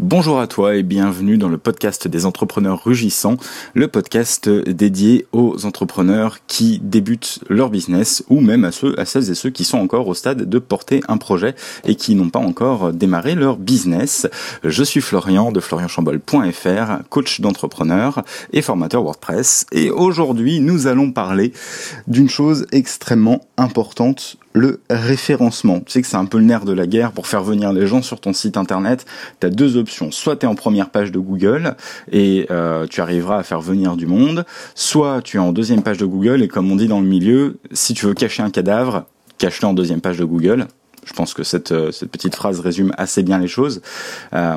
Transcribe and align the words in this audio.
Bonjour 0.00 0.40
à 0.40 0.48
toi 0.48 0.74
et 0.74 0.82
bienvenue 0.82 1.38
dans 1.38 1.48
le 1.48 1.56
podcast 1.56 2.08
des 2.08 2.26
entrepreneurs 2.26 2.82
rugissants, 2.82 3.36
le 3.74 3.86
podcast 3.86 4.48
dédié 4.48 5.24
aux 5.30 5.66
entrepreneurs 5.66 6.38
qui 6.48 6.80
débutent 6.82 7.38
leur 7.48 7.70
business 7.70 8.24
ou 8.28 8.40
même 8.40 8.64
à 8.64 8.72
ceux, 8.72 8.98
à 8.98 9.04
celles 9.04 9.30
et 9.30 9.36
ceux 9.36 9.50
qui 9.50 9.62
sont 9.62 9.78
encore 9.78 10.08
au 10.08 10.14
stade 10.14 10.48
de 10.48 10.58
porter 10.58 11.00
un 11.06 11.16
projet 11.16 11.54
et 11.84 11.94
qui 11.94 12.16
n'ont 12.16 12.28
pas 12.28 12.40
encore 12.40 12.92
démarré 12.92 13.36
leur 13.36 13.56
business. 13.56 14.26
Je 14.64 14.82
suis 14.82 15.00
Florian 15.00 15.52
de 15.52 15.60
florianchambol.fr, 15.60 17.08
coach 17.08 17.40
d'entrepreneurs 17.40 18.24
et 18.52 18.62
formateur 18.62 19.04
WordPress 19.04 19.64
et 19.70 19.92
aujourd'hui 19.92 20.58
nous 20.58 20.88
allons 20.88 21.12
parler 21.12 21.52
d'une 22.08 22.28
chose 22.28 22.66
extrêmement 22.72 23.42
importante 23.56 24.38
le 24.54 24.80
référencement. 24.88 25.80
Tu 25.80 25.92
sais 25.92 26.02
que 26.02 26.06
c'est 26.06 26.16
un 26.16 26.24
peu 26.24 26.38
le 26.38 26.44
nerf 26.44 26.64
de 26.64 26.72
la 26.72 26.86
guerre 26.86 27.12
pour 27.12 27.26
faire 27.26 27.42
venir 27.42 27.72
les 27.72 27.86
gens 27.86 28.02
sur 28.02 28.20
ton 28.20 28.32
site 28.32 28.56
internet. 28.56 29.04
Tu 29.40 29.46
as 29.48 29.50
deux 29.50 29.76
options. 29.76 30.12
Soit 30.12 30.36
tu 30.36 30.46
es 30.46 30.48
en 30.48 30.54
première 30.54 30.90
page 30.90 31.10
de 31.10 31.18
Google 31.18 31.74
et 32.10 32.46
euh, 32.50 32.86
tu 32.86 33.00
arriveras 33.00 33.38
à 33.38 33.42
faire 33.42 33.60
venir 33.60 33.96
du 33.96 34.06
monde, 34.06 34.44
soit 34.74 35.22
tu 35.22 35.38
es 35.38 35.40
en 35.40 35.52
deuxième 35.52 35.82
page 35.82 35.98
de 35.98 36.06
Google 36.06 36.42
et 36.42 36.48
comme 36.48 36.70
on 36.70 36.76
dit 36.76 36.86
dans 36.86 37.00
le 37.00 37.06
milieu, 37.06 37.58
si 37.72 37.94
tu 37.94 38.06
veux 38.06 38.14
cacher 38.14 38.42
un 38.42 38.50
cadavre, 38.50 39.06
cache-le 39.38 39.66
en 39.68 39.74
deuxième 39.74 40.00
page 40.00 40.18
de 40.18 40.24
Google. 40.24 40.68
Je 41.04 41.12
pense 41.12 41.34
que 41.34 41.42
cette, 41.42 41.72
euh, 41.72 41.90
petite 42.10 42.34
phrase 42.34 42.60
résume 42.60 42.92
assez 42.96 43.22
bien 43.22 43.38
les 43.38 43.48
choses. 43.48 43.82
Euh, 44.34 44.56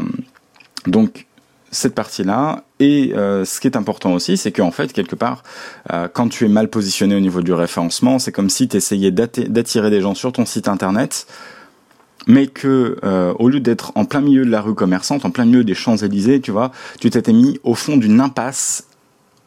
donc 0.85 1.26
cette 1.71 1.95
partie-là. 1.95 2.63
Et 2.79 3.13
euh, 3.15 3.45
ce 3.45 3.59
qui 3.59 3.67
est 3.67 3.75
important 3.75 4.13
aussi, 4.13 4.37
c'est 4.37 4.51
qu'en 4.51 4.71
fait, 4.71 4.93
quelque 4.93 5.15
part, 5.15 5.43
euh, 5.91 6.07
quand 6.11 6.29
tu 6.29 6.45
es 6.45 6.47
mal 6.47 6.69
positionné 6.69 7.15
au 7.15 7.19
niveau 7.19 7.41
du 7.41 7.53
référencement, 7.53 8.19
c'est 8.19 8.31
comme 8.31 8.49
si 8.49 8.67
tu 8.67 8.77
essayais 8.77 9.11
d'attirer 9.11 9.89
des 9.89 10.01
gens 10.01 10.15
sur 10.15 10.31
ton 10.31 10.45
site 10.45 10.67
internet, 10.67 11.27
mais 12.27 12.47
que 12.47 12.97
euh, 13.03 13.33
au 13.39 13.49
lieu 13.49 13.59
d'être 13.59 13.91
en 13.95 14.05
plein 14.05 14.21
milieu 14.21 14.45
de 14.45 14.51
la 14.51 14.61
rue 14.61 14.75
commerçante, 14.75 15.25
en 15.25 15.31
plein 15.31 15.45
milieu 15.45 15.63
des 15.63 15.75
Champs-Élysées, 15.75 16.41
tu 16.41 16.51
vois, 16.51 16.71
tu 16.99 17.09
t'étais 17.09 17.33
mis 17.33 17.59
au 17.63 17.73
fond 17.73 17.97
d'une 17.97 18.19
impasse, 18.19 18.85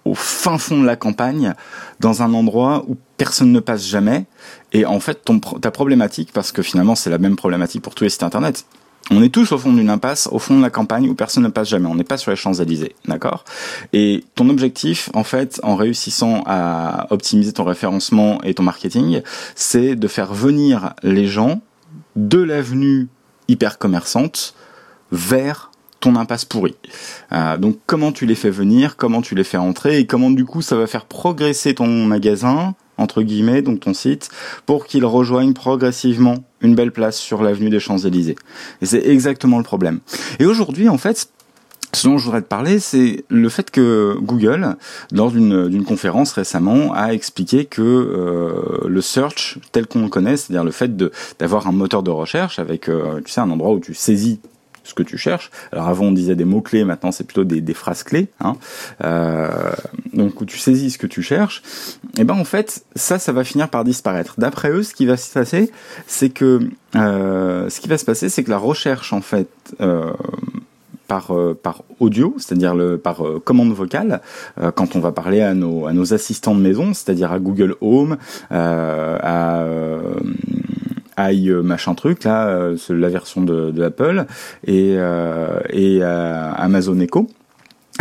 au 0.04 0.14
fin 0.14 0.56
fond 0.56 0.80
de 0.80 0.86
la 0.86 0.96
campagne, 0.96 1.54
dans 2.00 2.22
un 2.22 2.32
endroit 2.32 2.84
où 2.88 2.96
personne 3.18 3.52
ne 3.52 3.60
passe 3.60 3.84
jamais. 3.86 4.24
Et 4.72 4.86
en 4.86 4.98
fait, 4.98 5.24
ton, 5.24 5.38
ta 5.38 5.70
problématique, 5.70 6.32
parce 6.32 6.52
que 6.52 6.62
finalement 6.62 6.94
c'est 6.94 7.10
la 7.10 7.18
même 7.18 7.36
problématique 7.36 7.82
pour 7.82 7.94
tous 7.94 8.04
les 8.04 8.10
sites 8.10 8.22
internet, 8.22 8.64
on 9.10 9.22
est 9.22 9.28
tous 9.28 9.52
au 9.52 9.58
fond 9.58 9.72
d'une 9.72 9.90
impasse, 9.90 10.28
au 10.30 10.38
fond 10.38 10.56
de 10.56 10.62
la 10.62 10.70
campagne 10.70 11.08
où 11.08 11.14
personne 11.14 11.42
ne 11.42 11.48
passe 11.48 11.68
jamais. 11.68 11.86
On 11.86 11.96
n'est 11.96 12.04
pas 12.04 12.16
sur 12.16 12.30
les 12.30 12.36
Champs-Élysées, 12.36 12.94
d'accord? 13.06 13.44
Et 13.92 14.24
ton 14.36 14.48
objectif, 14.48 15.10
en 15.14 15.24
fait, 15.24 15.60
en 15.62 15.74
réussissant 15.74 16.42
à 16.46 17.06
optimiser 17.10 17.52
ton 17.52 17.64
référencement 17.64 18.40
et 18.42 18.54
ton 18.54 18.62
marketing, 18.62 19.22
c'est 19.54 19.96
de 19.96 20.08
faire 20.08 20.32
venir 20.32 20.94
les 21.02 21.26
gens 21.26 21.60
de 22.14 22.38
l'avenue 22.38 23.08
hyper 23.48 23.78
commerçante 23.78 24.54
vers 25.10 25.70
ton 25.98 26.16
impasse 26.16 26.44
pourrie. 26.44 26.76
Euh, 27.32 27.56
donc 27.56 27.78
comment 27.86 28.12
tu 28.12 28.26
les 28.26 28.34
fais 28.34 28.50
venir, 28.50 28.96
comment 28.96 29.22
tu 29.22 29.34
les 29.34 29.44
fais 29.44 29.58
entrer 29.58 29.98
et 29.98 30.06
comment 30.06 30.30
du 30.30 30.44
coup 30.44 30.62
ça 30.62 30.76
va 30.76 30.86
faire 30.86 31.04
progresser 31.04 31.74
ton 31.74 32.06
magasin 32.06 32.74
entre 33.00 33.22
guillemets, 33.22 33.62
donc 33.62 33.80
ton 33.80 33.94
site, 33.94 34.30
pour 34.66 34.86
qu'il 34.86 35.04
rejoigne 35.04 35.52
progressivement 35.52 36.44
une 36.60 36.74
belle 36.74 36.92
place 36.92 37.16
sur 37.16 37.42
l'avenue 37.42 37.70
des 37.70 37.80
Champs-Élysées. 37.80 38.36
Et 38.82 38.86
c'est 38.86 39.06
exactement 39.06 39.58
le 39.58 39.64
problème. 39.64 40.00
Et 40.38 40.46
aujourd'hui, 40.46 40.88
en 40.88 40.98
fait, 40.98 41.28
ce 41.92 42.06
dont 42.06 42.18
je 42.18 42.24
voudrais 42.24 42.42
te 42.42 42.46
parler, 42.46 42.78
c'est 42.78 43.24
le 43.28 43.48
fait 43.48 43.70
que 43.70 44.16
Google, 44.20 44.76
lors 45.12 45.30
d'une 45.32 45.84
conférence 45.84 46.32
récemment, 46.32 46.92
a 46.92 47.12
expliqué 47.12 47.64
que 47.64 47.82
euh, 47.82 48.86
le 48.86 49.00
search 49.00 49.58
tel 49.72 49.86
qu'on 49.86 50.02
le 50.02 50.08
connaît, 50.08 50.36
c'est-à-dire 50.36 50.64
le 50.64 50.70
fait 50.70 50.96
d'avoir 51.38 51.66
un 51.66 51.72
moteur 51.72 52.02
de 52.02 52.10
recherche 52.10 52.58
avec, 52.58 52.88
euh, 52.88 53.20
tu 53.24 53.32
sais, 53.32 53.40
un 53.40 53.50
endroit 53.50 53.72
où 53.72 53.80
tu 53.80 53.94
saisis 53.94 54.40
ce 54.90 54.94
que 54.94 55.02
tu 55.02 55.16
cherches. 55.16 55.50
Alors 55.72 55.88
avant 55.88 56.06
on 56.06 56.12
disait 56.12 56.36
des 56.36 56.44
mots 56.44 56.60
clés, 56.60 56.84
maintenant 56.84 57.12
c'est 57.12 57.24
plutôt 57.24 57.44
des, 57.44 57.74
phrases 57.74 58.02
clés. 58.02 58.28
Hein. 58.40 58.56
Euh, 59.04 59.48
donc 60.12 60.40
où 60.40 60.44
tu 60.44 60.58
saisis 60.58 60.92
ce 60.92 60.98
que 60.98 61.06
tu 61.06 61.22
cherches. 61.22 61.62
Et 62.16 62.20
eh 62.20 62.24
ben 62.24 62.34
en 62.34 62.44
fait 62.44 62.84
ça, 62.94 63.18
ça 63.18 63.32
va 63.32 63.44
finir 63.44 63.68
par 63.68 63.84
disparaître. 63.84 64.34
D'après 64.38 64.70
eux, 64.70 64.82
ce 64.82 64.94
qui 64.94 65.06
va 65.06 65.16
se 65.16 65.32
passer, 65.32 65.70
c'est 66.06 66.30
que 66.30 66.60
euh, 66.96 67.70
ce 67.70 67.80
qui 67.80 67.88
va 67.88 67.96
se 67.96 68.04
passer, 68.04 68.28
c'est 68.28 68.44
que 68.44 68.50
la 68.50 68.58
recherche 68.58 69.12
en 69.12 69.22
fait. 69.22 69.48
Euh, 69.80 70.12
par, 71.08 71.32
par 71.60 71.82
audio, 71.98 72.36
c'est-à-dire 72.38 72.76
par 73.02 73.24
commande 73.42 73.72
vocale, 73.72 74.20
quand 74.76 74.94
on 74.94 75.00
va 75.00 75.10
parler 75.10 75.40
à 75.40 75.54
nos, 75.54 75.88
à 75.88 75.92
nos 75.92 76.14
assistants 76.14 76.54
de 76.54 76.60
maison, 76.60 76.94
c'est-à-dire 76.94 77.32
à 77.32 77.40
Google 77.40 77.74
Home, 77.80 78.16
à 78.48 79.64
i 81.28 81.50
euh, 81.50 81.62
machin 81.62 81.94
truc 81.94 82.24
là, 82.24 82.46
euh, 82.48 82.76
la 82.88 83.08
version 83.08 83.42
de, 83.42 83.82
Apple 83.82 84.26
et, 84.66 84.94
euh, 84.96 85.60
et 85.70 86.02
Amazon 86.02 86.98
Echo. 87.00 87.28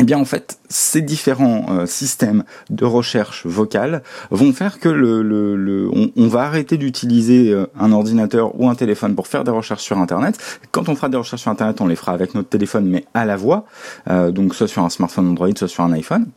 Eh 0.02 0.04
bien, 0.04 0.18
en 0.18 0.26
fait, 0.26 0.60
ces 0.70 1.02
différents 1.02 1.86
systèmes 1.86 2.44
de 2.70 2.86
recherche 2.86 3.46
vocale 3.46 4.02
vont 4.32 4.54
faire 4.54 4.80
que 4.80 4.88
le, 4.88 5.22
le, 5.22 5.90
on, 6.16 6.28
va 6.28 6.44
arrêter 6.44 6.78
d'utiliser 6.78 7.54
un 7.78 7.92
ordinateur 7.92 8.58
ou 8.58 8.70
un 8.70 8.76
téléphone 8.76 9.14
pour 9.14 9.28
faire 9.28 9.44
des 9.44 9.52
recherches 9.52 9.84
sur 9.84 9.98
Internet. 9.98 10.38
Quand 10.72 10.88
on 10.88 10.96
fera 10.96 11.10
des 11.10 11.18
recherches 11.18 11.42
sur 11.42 11.52
Internet, 11.52 11.82
on 11.82 11.88
les 11.88 11.98
fera 11.98 12.14
avec 12.14 12.34
notre 12.34 12.48
téléphone, 12.48 12.86
mais 12.86 13.06
à 13.14 13.26
la 13.26 13.36
voix, 13.36 13.66
donc 14.08 14.56
soit 14.56 14.70
sur 14.70 14.84
un 14.84 14.90
smartphone 14.90 15.28
Android, 15.28 15.50
soit 15.58 15.68
sur 15.68 15.84
un 15.84 15.92
iPhone 15.92 16.28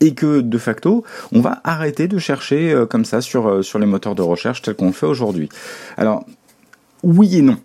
et 0.00 0.14
que 0.14 0.40
de 0.40 0.58
facto, 0.58 1.04
on 1.32 1.40
va 1.40 1.60
arrêter 1.64 2.08
de 2.08 2.18
chercher 2.18 2.72
euh, 2.72 2.86
comme 2.86 3.04
ça 3.04 3.20
sur, 3.20 3.48
euh, 3.48 3.62
sur 3.62 3.78
les 3.78 3.86
moteurs 3.86 4.14
de 4.14 4.22
recherche 4.22 4.62
tels 4.62 4.74
qu'on 4.74 4.86
le 4.86 4.92
fait 4.92 5.06
aujourd'hui. 5.06 5.48
Alors, 5.96 6.24
oui 7.02 7.36
et 7.36 7.42
non. 7.42 7.58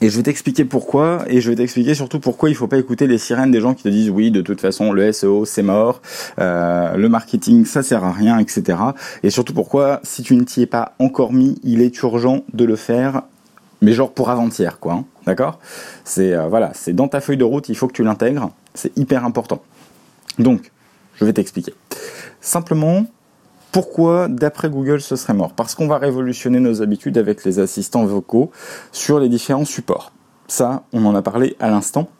Et 0.00 0.08
je 0.08 0.16
vais 0.16 0.24
t'expliquer 0.24 0.64
pourquoi, 0.64 1.24
et 1.28 1.40
je 1.40 1.48
vais 1.48 1.54
t'expliquer 1.54 1.94
surtout 1.94 2.18
pourquoi 2.18 2.50
il 2.50 2.56
faut 2.56 2.66
pas 2.66 2.76
écouter 2.76 3.06
les 3.06 3.18
sirènes 3.18 3.52
des 3.52 3.60
gens 3.60 3.72
qui 3.72 3.84
te 3.84 3.88
disent 3.88 4.10
oui, 4.10 4.32
de 4.32 4.40
toute 4.40 4.60
façon, 4.60 4.92
le 4.92 5.12
SEO 5.12 5.44
c'est 5.44 5.62
mort, 5.62 6.02
euh, 6.40 6.96
le 6.96 7.08
marketing 7.08 7.64
ça 7.64 7.84
sert 7.84 8.02
à 8.02 8.10
rien, 8.10 8.38
etc. 8.38 8.78
Et 9.22 9.30
surtout 9.30 9.54
pourquoi, 9.54 10.00
si 10.02 10.22
tu 10.22 10.34
ne 10.34 10.42
t'y 10.42 10.62
es 10.62 10.66
pas 10.66 10.96
encore 10.98 11.32
mis, 11.32 11.60
il 11.62 11.80
est 11.82 11.96
urgent 12.02 12.42
de 12.52 12.64
le 12.64 12.74
faire, 12.74 13.22
mais 13.80 13.92
genre 13.92 14.12
pour 14.12 14.28
avant-hier, 14.28 14.80
quoi. 14.80 14.94
Hein, 14.94 15.04
D'accord? 15.24 15.60
C'est 16.04 16.34
voilà, 16.48 16.72
c'est 16.74 16.94
dans 16.94 17.06
ta 17.06 17.20
feuille 17.20 17.36
de 17.36 17.44
route, 17.44 17.68
il 17.68 17.76
faut 17.76 17.86
que 17.86 17.92
tu 17.92 18.02
l'intègres, 18.02 18.50
c'est 18.74 18.96
hyper 18.98 19.24
important. 19.24 19.62
Donc, 20.40 20.72
je 21.14 21.24
vais 21.24 21.32
t'expliquer. 21.32 21.74
Simplement, 22.40 23.06
pourquoi, 23.72 24.28
d'après 24.28 24.68
Google, 24.68 25.00
ce 25.00 25.16
serait 25.16 25.32
mort? 25.32 25.54
Parce 25.54 25.74
qu'on 25.74 25.86
va 25.86 25.96
révolutionner 25.96 26.60
nos 26.60 26.82
habitudes 26.82 27.16
avec 27.16 27.44
les 27.44 27.58
assistants 27.58 28.04
vocaux 28.04 28.50
sur 28.92 29.18
les 29.18 29.30
différents 29.30 29.64
supports. 29.64 30.12
Ça, 30.46 30.84
on 30.92 31.06
en 31.06 31.14
a 31.14 31.22
parlé 31.22 31.56
à 31.58 31.70
l'instant. 31.70 32.10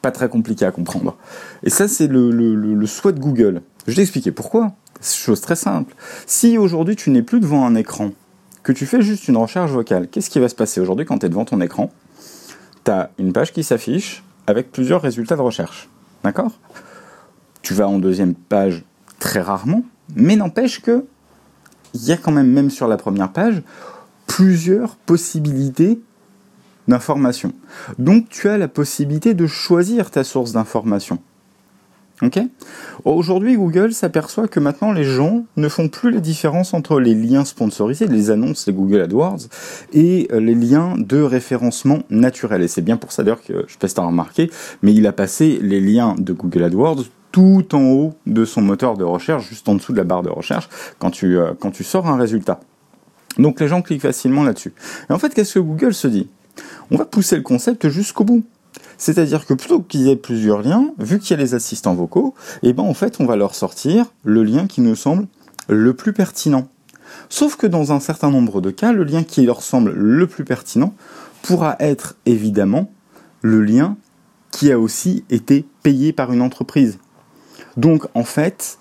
Pas 0.00 0.10
très 0.10 0.28
compliqué 0.28 0.64
à 0.64 0.72
comprendre. 0.72 1.16
Et 1.62 1.70
ça, 1.70 1.86
c'est 1.86 2.08
le, 2.08 2.86
souhait 2.86 3.12
de 3.12 3.20
Google. 3.20 3.62
Je 3.86 3.92
vais 3.92 3.96
t'expliquer 3.96 4.32
pourquoi. 4.32 4.72
C'est 5.00 5.18
chose 5.18 5.40
très 5.40 5.54
simple. 5.54 5.94
Si 6.26 6.58
aujourd'hui 6.58 6.96
tu 6.96 7.10
n'es 7.10 7.22
plus 7.22 7.40
devant 7.40 7.64
un 7.64 7.74
écran, 7.74 8.10
que 8.62 8.72
tu 8.72 8.86
fais 8.86 9.02
juste 9.02 9.28
une 9.28 9.36
recherche 9.36 9.70
vocale, 9.70 10.08
qu'est-ce 10.08 10.30
qui 10.30 10.40
va 10.40 10.48
se 10.48 10.54
passer 10.54 10.80
aujourd'hui 10.80 11.06
quand 11.06 11.18
tu 11.18 11.26
es 11.26 11.28
devant 11.28 11.44
ton 11.44 11.60
écran? 11.60 11.92
Tu 12.84 12.90
as 12.90 13.10
une 13.18 13.32
page 13.32 13.52
qui 13.52 13.62
s'affiche 13.62 14.24
avec 14.48 14.72
plusieurs 14.72 15.02
résultats 15.02 15.36
de 15.36 15.42
recherche. 15.42 15.88
D'accord? 16.24 16.52
Tu 17.62 17.74
vas 17.74 17.88
en 17.88 17.98
deuxième 17.98 18.34
page 18.34 18.84
très 19.18 19.40
rarement, 19.40 19.84
mais 20.14 20.36
n'empêche 20.36 20.80
que 20.80 21.04
il 21.94 22.04
y 22.04 22.12
a 22.12 22.16
quand 22.16 22.32
même, 22.32 22.50
même 22.50 22.70
sur 22.70 22.88
la 22.88 22.96
première 22.96 23.32
page, 23.32 23.62
plusieurs 24.26 24.96
possibilités 24.96 26.00
d'information. 26.88 27.52
Donc 27.98 28.28
tu 28.28 28.48
as 28.48 28.58
la 28.58 28.68
possibilité 28.68 29.34
de 29.34 29.46
choisir 29.46 30.10
ta 30.10 30.24
source 30.24 30.52
d'information. 30.52 31.18
Ok? 32.22 32.38
Aujourd'hui, 33.04 33.56
Google 33.56 33.92
s'aperçoit 33.92 34.46
que 34.46 34.60
maintenant 34.60 34.92
les 34.92 35.02
gens 35.02 35.44
ne 35.56 35.68
font 35.68 35.88
plus 35.88 36.12
la 36.12 36.20
différence 36.20 36.72
entre 36.72 37.00
les 37.00 37.14
liens 37.14 37.44
sponsorisés, 37.44 38.06
les 38.06 38.30
annonces, 38.30 38.66
les 38.68 38.72
Google 38.72 39.00
AdWords, 39.00 39.48
et 39.92 40.28
euh, 40.30 40.38
les 40.38 40.54
liens 40.54 40.94
de 40.96 41.20
référencement 41.20 42.02
naturel. 42.10 42.62
Et 42.62 42.68
c'est 42.68 42.82
bien 42.82 42.96
pour 42.96 43.10
ça 43.10 43.24
d'ailleurs 43.24 43.42
que, 43.42 43.64
je 43.66 43.72
sais 43.72 43.78
pas 43.78 43.88
si 43.88 43.98
as 43.98 44.04
remarqué, 44.04 44.50
mais 44.82 44.94
il 44.94 45.06
a 45.08 45.12
passé 45.12 45.58
les 45.60 45.80
liens 45.80 46.14
de 46.16 46.32
Google 46.32 46.62
AdWords 46.64 47.04
tout 47.32 47.74
en 47.74 47.82
haut 47.82 48.14
de 48.26 48.44
son 48.44 48.62
moteur 48.62 48.96
de 48.96 49.04
recherche, 49.04 49.48
juste 49.48 49.68
en 49.68 49.74
dessous 49.74 49.92
de 49.92 49.98
la 49.98 50.04
barre 50.04 50.22
de 50.22 50.28
recherche, 50.28 50.68
quand 50.98 51.10
tu, 51.10 51.38
euh, 51.38 51.52
quand 51.58 51.74
sors 51.82 52.06
un 52.06 52.16
résultat. 52.16 52.60
Donc 53.38 53.60
les 53.60 53.68
gens 53.68 53.82
cliquent 53.82 54.02
facilement 54.02 54.42
là-dessus. 54.42 54.74
Et 55.08 55.12
en 55.12 55.18
fait, 55.18 55.34
qu'est-ce 55.34 55.54
que 55.54 55.58
Google 55.58 55.94
se 55.94 56.06
dit? 56.06 56.28
On 56.90 56.96
va 56.96 57.06
pousser 57.06 57.36
le 57.36 57.42
concept 57.42 57.88
jusqu'au 57.88 58.24
bout. 58.24 58.44
C'est-à-dire 58.98 59.46
que 59.46 59.54
plutôt 59.54 59.80
qu'il 59.80 60.02
y 60.02 60.10
ait 60.10 60.16
plusieurs 60.16 60.62
liens, 60.62 60.92
vu 60.98 61.18
qu'il 61.18 61.36
y 61.36 61.40
a 61.40 61.42
les 61.42 61.54
assistants 61.54 61.94
vocaux, 61.94 62.34
eh 62.62 62.72
ben 62.72 62.82
en 62.82 62.94
fait 62.94 63.16
on 63.20 63.26
va 63.26 63.36
leur 63.36 63.54
sortir 63.54 64.12
le 64.22 64.44
lien 64.44 64.66
qui 64.66 64.80
nous 64.80 64.94
semble 64.94 65.26
le 65.68 65.94
plus 65.94 66.12
pertinent. 66.12 66.68
Sauf 67.28 67.56
que 67.56 67.66
dans 67.66 67.92
un 67.92 68.00
certain 68.00 68.30
nombre 68.30 68.60
de 68.60 68.70
cas, 68.70 68.92
le 68.92 69.04
lien 69.04 69.22
qui 69.22 69.44
leur 69.44 69.62
semble 69.62 69.92
le 69.92 70.26
plus 70.26 70.44
pertinent 70.44 70.94
pourra 71.42 71.76
être 71.80 72.14
évidemment 72.26 72.92
le 73.40 73.62
lien 73.62 73.96
qui 74.50 74.70
a 74.70 74.78
aussi 74.78 75.24
été 75.30 75.66
payé 75.82 76.12
par 76.12 76.32
une 76.32 76.42
entreprise. 76.42 76.98
Donc 77.76 78.06
en 78.14 78.24
fait, 78.24 78.78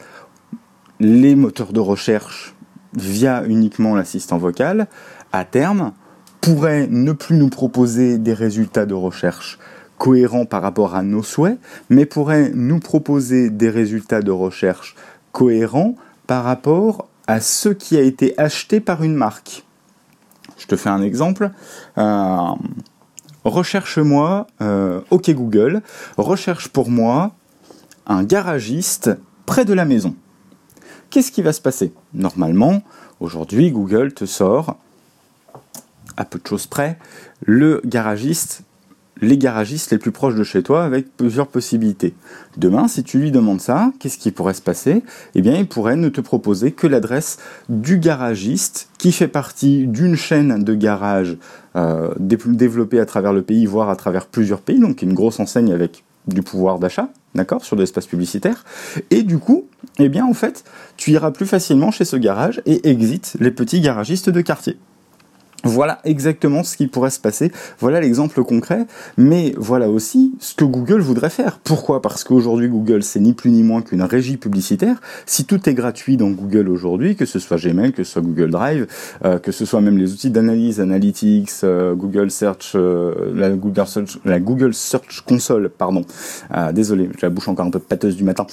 les 1.00 1.36
moteurs 1.36 1.74
de 1.74 1.80
recherche 1.80 2.56
via 2.94 3.44
uniquement 3.46 3.96
l'assistant 3.96 4.38
vocal, 4.38 4.88
à 5.32 5.46
terme, 5.46 5.94
pourraient 6.42 6.88
ne 6.88 7.12
plus 7.12 7.36
nous 7.36 7.50
proposer 7.50 8.18
des 8.18 8.34
résultats 8.34 8.86
de 8.86 8.94
recherche 8.94 9.60
cohérent 9.98 10.46
par 10.46 10.64
rapport 10.64 10.96
à 10.96 11.04
nos 11.04 11.22
souhaits, 11.22 11.60
mais 11.90 12.06
pourrait 12.06 12.52
nous 12.56 12.80
proposer 12.80 13.50
des 13.50 13.70
résultats 13.70 14.22
de 14.22 14.32
recherche 14.32 14.96
cohérents 15.32 15.96
par 16.28 16.44
rapport 16.44 17.08
à 17.28 17.40
ce 17.40 17.70
qui 17.70 17.98
a 17.98 18.02
été 18.02 18.34
acheté 18.40 18.80
par 18.80 19.04
une 19.04 19.14
marque. 19.14 19.64
Je 20.58 20.66
te 20.66 20.76
fais 20.76 20.90
un 20.90 21.02
exemple. 21.02 21.52
Euh, 21.98 22.50
recherche-moi, 23.46 24.48
euh, 24.62 25.02
OK 25.12 25.30
Google, 25.32 25.82
recherche 26.18 26.68
pour 26.68 26.90
moi 26.90 27.34
un 28.08 28.24
garagiste 28.24 29.12
près 29.46 29.66
de 29.66 29.74
la 29.74 29.86
maison. 29.86 30.16
Qu'est-ce 31.10 31.32
qui 31.32 31.42
va 31.42 31.54
se 31.54 31.62
passer? 31.62 31.94
Normalement, 32.14 32.84
aujourd'hui, 33.20 33.72
Google 33.72 34.14
te 34.14 34.26
sort, 34.26 34.78
à 36.18 36.26
peu 36.26 36.40
de 36.40 36.48
choses 36.48 36.68
près, 36.68 36.98
le 37.46 37.82
garagiste 37.86 38.64
les 39.22 39.38
garagistes 39.38 39.92
les 39.92 39.98
plus 39.98 40.12
proches 40.12 40.36
de 40.36 40.44
chez 40.44 40.64
toi 40.64 40.84
avec 40.84 41.16
plusieurs 41.16 41.48
possibilités. 41.48 42.14
Demain, 42.58 42.88
si 42.88 43.04
tu 43.04 43.20
lui 43.20 43.32
demandes 43.32 43.62
ça, 43.62 43.94
qu'est-ce 44.00 44.18
qui 44.18 44.32
pourrait 44.32 44.56
se 44.56 44.62
passer? 44.62 45.04
Eh 45.36 45.42
bien, 45.42 45.56
il 45.56 45.68
pourrait 45.68 45.96
ne 45.96 46.10
te 46.10 46.22
proposer 46.22 46.72
que 46.72 46.88
l'adresse 46.88 47.38
du 47.70 48.00
garagiste 48.00 48.90
qui 48.98 49.12
fait 49.12 49.28
partie 49.28 49.88
d'une 49.88 50.16
chaîne 50.16 50.64
de 50.64 50.74
garages 50.74 51.38
euh, 51.76 52.14
développée 52.18 53.00
à 53.00 53.06
travers 53.06 53.32
le 53.32 53.44
pays, 53.44 53.66
voire 53.66 53.90
à 53.90 53.96
travers 53.96 54.26
plusieurs 54.26 54.62
pays, 54.62 54.80
donc 54.80 55.02
une 55.02 55.14
grosse 55.14 55.40
enseigne 55.40 55.72
avec 55.72 56.04
du 56.28 56.42
pouvoir 56.42 56.80
d'achat, 56.80 57.10
d'accord, 57.36 57.64
sur 57.64 57.76
l'espace 57.76 58.08
publicitaire. 58.08 58.64
Et 59.10 59.24
du 59.24 59.38
coup, 59.38 59.68
eh 60.00 60.10
bien, 60.10 60.26
en 60.26 60.34
fait, 60.34 60.64
tu 60.98 61.12
iras 61.12 61.32
plus 61.32 61.46
facilement 61.46 61.92
chez 61.92 62.06
ce 62.06 62.16
garage 62.16 62.62
et 62.66 62.90
exit 62.90 63.38
les 63.40 63.52
petits 63.52 63.82
garagistes 63.82 64.30
de 64.30 64.42
quartier. 64.42 64.78
Voilà 65.64 66.00
exactement 66.06 66.64
ce 66.64 66.76
qui 66.76 66.88
pourrait 66.88 67.12
se 67.12 67.20
passer. 67.20 67.52
Voilà 67.80 68.02
l'exemple 68.02 68.44
concret. 68.44 68.86
Mais 69.18 69.54
voilà 69.58 69.90
aussi 69.90 70.34
ce 70.40 70.56
que 70.56 70.66
Google 70.66 71.02
voudrait 71.02 71.30
faire. 71.30 71.60
Pourquoi? 71.64 72.02
Parce 72.02 72.24
qu'aujourd'hui, 72.24 72.68
Google, 72.68 73.04
c'est 73.04 73.20
ni 73.20 73.34
plus 73.34 73.52
ni 73.52 73.64
moins 73.64 73.82
qu'une 73.82 74.02
régie 74.02 74.38
publicitaire. 74.38 75.02
Si 75.26 75.46
tout 75.46 75.70
est 75.70 75.74
gratuit 75.74 76.18
dans 76.18 76.30
Google 76.30 76.70
aujourd'hui, 76.70 77.16
que 77.16 77.26
ce 77.26 77.40
soit 77.40 77.58
Gmail, 77.58 77.94
que 77.94 78.04
ce 78.04 78.14
soit 78.14 78.22
Google 78.22 78.50
Drive, 78.50 78.88
euh, 79.24 79.38
que 79.40 79.52
ce 79.52 79.66
soit 79.66 79.82
même 79.82 79.98
les 79.98 80.14
outils 80.14 80.32
d'analyse, 80.32 80.80
Analytics, 80.80 81.52
euh, 81.64 81.94
Google 81.94 82.32
Search, 82.32 82.74
euh, 82.76 83.32
la 83.36 83.50
Google 83.52 83.88
Search, 83.88 84.20
la 84.26 84.40
Google 84.40 84.74
Search 84.74 85.22
Console, 85.22 85.70
pardon. 85.70 86.04
désolé, 86.74 87.10
j'ai 87.14 87.28
la 87.28 87.30
bouche 87.30 87.48
encore 87.48 87.66
un 87.66 87.72
peu 87.72 87.80
pâteuse 87.80 88.16
du 88.16 88.24
matin. 88.24 88.48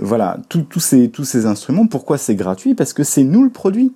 voilà, 0.00 0.38
tous 0.48 0.80
ces, 0.80 1.10
tous 1.10 1.24
ces 1.24 1.46
instruments, 1.46 1.86
pourquoi 1.86 2.16
c'est 2.18 2.34
gratuit? 2.34 2.74
Parce 2.74 2.92
que 2.92 3.04
c'est 3.04 3.24
nous 3.24 3.42
le 3.42 3.50
produit 3.50 3.92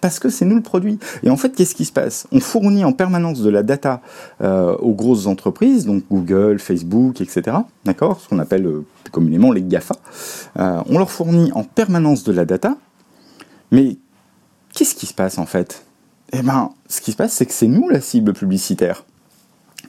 parce 0.00 0.18
que 0.18 0.28
c'est 0.28 0.44
nous 0.44 0.56
le 0.56 0.62
produit. 0.62 0.98
Et 1.22 1.30
en 1.30 1.36
fait, 1.36 1.50
qu'est-ce 1.50 1.74
qui 1.74 1.84
se 1.84 1.92
passe? 1.92 2.26
On 2.32 2.40
fournit 2.40 2.84
en 2.84 2.92
permanence 2.92 3.40
de 3.40 3.50
la 3.50 3.62
data 3.62 4.00
euh, 4.40 4.74
aux 4.76 4.94
grosses 4.94 5.26
entreprises, 5.26 5.86
donc 5.86 6.04
Google, 6.10 6.58
Facebook, 6.58 7.20
etc. 7.20 7.56
D'accord? 7.84 8.20
Ce 8.20 8.28
qu'on 8.28 8.38
appelle 8.38 8.66
euh, 8.66 8.84
communément 9.12 9.52
les 9.52 9.62
GAFA. 9.62 9.96
Euh, 10.58 10.82
on 10.86 10.98
leur 10.98 11.10
fournit 11.10 11.52
en 11.52 11.64
permanence 11.64 12.24
de 12.24 12.32
la 12.32 12.44
data, 12.44 12.76
mais 13.70 13.98
qu'est-ce 14.74 14.94
qui 14.94 15.06
se 15.06 15.14
passe 15.14 15.38
en 15.38 15.46
fait? 15.46 15.84
Eh 16.32 16.42
bien, 16.42 16.70
ce 16.88 17.00
qui 17.00 17.12
se 17.12 17.16
passe, 17.16 17.32
c'est 17.32 17.46
que 17.46 17.52
c'est 17.52 17.66
nous 17.66 17.88
la 17.88 18.00
cible 18.00 18.32
publicitaire. 18.32 19.04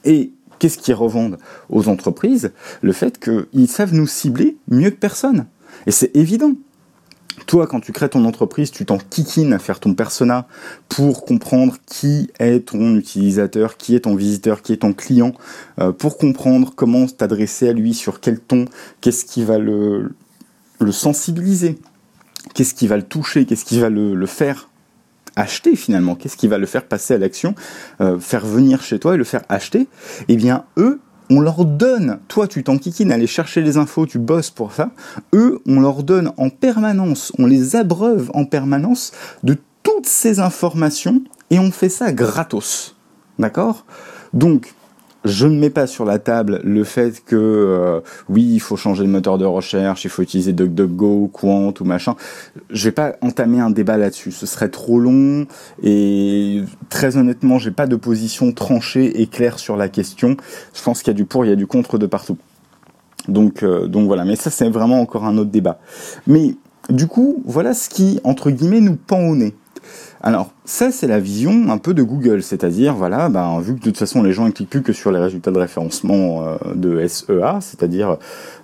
Et 0.04 0.32
qu'est-ce 0.58 0.78
qu'ils 0.78 0.94
revendent 0.94 1.38
aux 1.70 1.88
entreprises? 1.88 2.52
Le 2.82 2.92
fait 2.92 3.18
qu'ils 3.18 3.68
savent 3.68 3.94
nous 3.94 4.06
cibler 4.06 4.56
mieux 4.68 4.90
que 4.90 4.96
personne. 4.96 5.46
Et 5.86 5.92
c'est 5.92 6.14
évident 6.16 6.52
toi, 7.46 7.66
quand 7.66 7.80
tu 7.80 7.92
crées 7.92 8.08
ton 8.08 8.24
entreprise, 8.24 8.70
tu 8.70 8.84
t'en 8.84 8.98
kikines 8.98 9.52
à 9.52 9.58
faire 9.58 9.80
ton 9.80 9.94
persona 9.94 10.46
pour 10.88 11.24
comprendre 11.24 11.76
qui 11.86 12.30
est 12.38 12.68
ton 12.68 12.96
utilisateur, 12.96 13.76
qui 13.76 13.94
est 13.94 14.00
ton 14.00 14.14
visiteur, 14.14 14.62
qui 14.62 14.72
est 14.72 14.78
ton 14.78 14.92
client, 14.92 15.32
euh, 15.80 15.92
pour 15.92 16.18
comprendre 16.18 16.72
comment 16.74 17.06
t'adresser 17.06 17.68
à 17.68 17.72
lui, 17.72 17.94
sur 17.94 18.20
quel 18.20 18.38
ton, 18.38 18.66
qu'est-ce 19.00 19.24
qui 19.24 19.44
va 19.44 19.58
le, 19.58 20.12
sensibiliser, 20.90 21.78
qu'est-ce 22.54 22.74
qui 22.74 22.86
va 22.86 22.96
le 22.96 23.04
toucher, 23.04 23.46
qu'est-ce 23.46 23.64
qui 23.64 23.78
va 23.78 23.88
le, 23.88 24.26
faire 24.26 24.68
acheter 25.36 25.76
finalement, 25.76 26.14
qu'est-ce 26.14 26.36
qui 26.36 26.48
va 26.48 26.58
le 26.58 26.66
faire 26.66 26.84
passer 26.84 27.14
à 27.14 27.18
l'action, 27.18 27.54
euh, 28.00 28.18
faire 28.18 28.44
venir 28.44 28.82
chez 28.82 28.98
toi 28.98 29.14
et 29.14 29.16
le 29.16 29.24
faire 29.24 29.42
acheter, 29.48 29.86
eh 30.28 30.36
bien 30.36 30.64
eux, 30.76 31.00
on 31.32 31.40
leur 31.40 31.64
donne, 31.64 32.18
toi 32.28 32.46
tu 32.46 32.62
t'enquiquines 32.62 33.10
aller 33.10 33.26
chercher 33.26 33.62
les 33.62 33.78
infos, 33.78 34.06
tu 34.06 34.18
bosses 34.18 34.50
pour 34.50 34.72
ça, 34.72 34.90
eux, 35.34 35.60
on 35.66 35.80
leur 35.80 36.02
donne 36.02 36.32
en 36.36 36.50
permanence, 36.50 37.32
on 37.38 37.46
les 37.46 37.74
abreuve 37.74 38.30
en 38.34 38.44
permanence 38.44 39.12
de 39.42 39.56
toutes 39.82 40.06
ces 40.06 40.40
informations 40.40 41.22
et 41.50 41.58
on 41.58 41.70
fait 41.70 41.88
ça 41.88 42.12
gratos. 42.12 42.96
D'accord? 43.38 43.86
Donc, 44.34 44.74
je 45.24 45.46
ne 45.46 45.58
mets 45.58 45.70
pas 45.70 45.86
sur 45.86 46.04
la 46.04 46.18
table 46.18 46.60
le 46.64 46.84
fait 46.84 47.22
que 47.24 47.36
euh, 47.36 48.00
oui, 48.28 48.42
il 48.52 48.60
faut 48.60 48.76
changer 48.76 49.04
le 49.04 49.08
moteur 49.08 49.38
de 49.38 49.44
recherche, 49.44 50.04
il 50.04 50.10
faut 50.10 50.22
utiliser 50.22 50.52
DuckDuckGo, 50.52 51.30
Quant 51.32 51.74
ou 51.80 51.84
machin. 51.84 52.16
Je 52.70 52.84
vais 52.84 52.92
pas 52.92 53.14
entamer 53.20 53.60
un 53.60 53.70
débat 53.70 53.96
là-dessus, 53.96 54.32
ce 54.32 54.46
serait 54.46 54.68
trop 54.68 54.98
long 54.98 55.46
et 55.82 56.62
très 56.88 57.16
honnêtement, 57.16 57.58
j'ai 57.58 57.70
pas 57.70 57.86
de 57.86 57.96
position 57.96 58.52
tranchée 58.52 59.20
et 59.20 59.26
claire 59.26 59.58
sur 59.58 59.76
la 59.76 59.88
question. 59.88 60.36
Je 60.74 60.82
pense 60.82 61.02
qu'il 61.02 61.12
y 61.12 61.14
a 61.14 61.18
du 61.18 61.24
pour, 61.24 61.44
il 61.44 61.48
y 61.48 61.52
a 61.52 61.56
du 61.56 61.66
contre 61.66 61.98
de 61.98 62.06
partout. 62.06 62.38
Donc 63.28 63.62
euh, 63.62 63.86
donc 63.86 64.06
voilà, 64.06 64.24
mais 64.24 64.36
ça 64.36 64.50
c'est 64.50 64.68
vraiment 64.68 65.00
encore 65.00 65.24
un 65.24 65.38
autre 65.38 65.50
débat. 65.50 65.78
Mais 66.26 66.56
du 66.90 67.06
coup, 67.06 67.42
voilà 67.46 67.74
ce 67.74 67.88
qui 67.88 68.20
entre 68.24 68.50
guillemets 68.50 68.80
nous 68.80 68.96
pend 68.96 69.20
au 69.20 69.36
nez. 69.36 69.54
Alors, 70.22 70.52
ça, 70.64 70.92
c'est 70.92 71.08
la 71.08 71.18
vision 71.18 71.70
un 71.70 71.78
peu 71.78 71.94
de 71.94 72.02
Google, 72.02 72.42
c'est-à-dire, 72.42 72.94
voilà, 72.94 73.28
ben, 73.28 73.60
vu 73.60 73.74
que 73.74 73.80
de 73.80 73.84
toute 73.84 73.98
façon 73.98 74.22
les 74.22 74.32
gens 74.32 74.44
ne 74.44 74.50
cliquent 74.50 74.70
plus 74.70 74.82
que 74.82 74.92
sur 74.92 75.10
les 75.10 75.18
résultats 75.18 75.50
de 75.50 75.58
référencement 75.58 76.46
euh, 76.46 76.56
de 76.74 77.06
SEA, 77.06 77.60
c'est-à-dire 77.60 78.18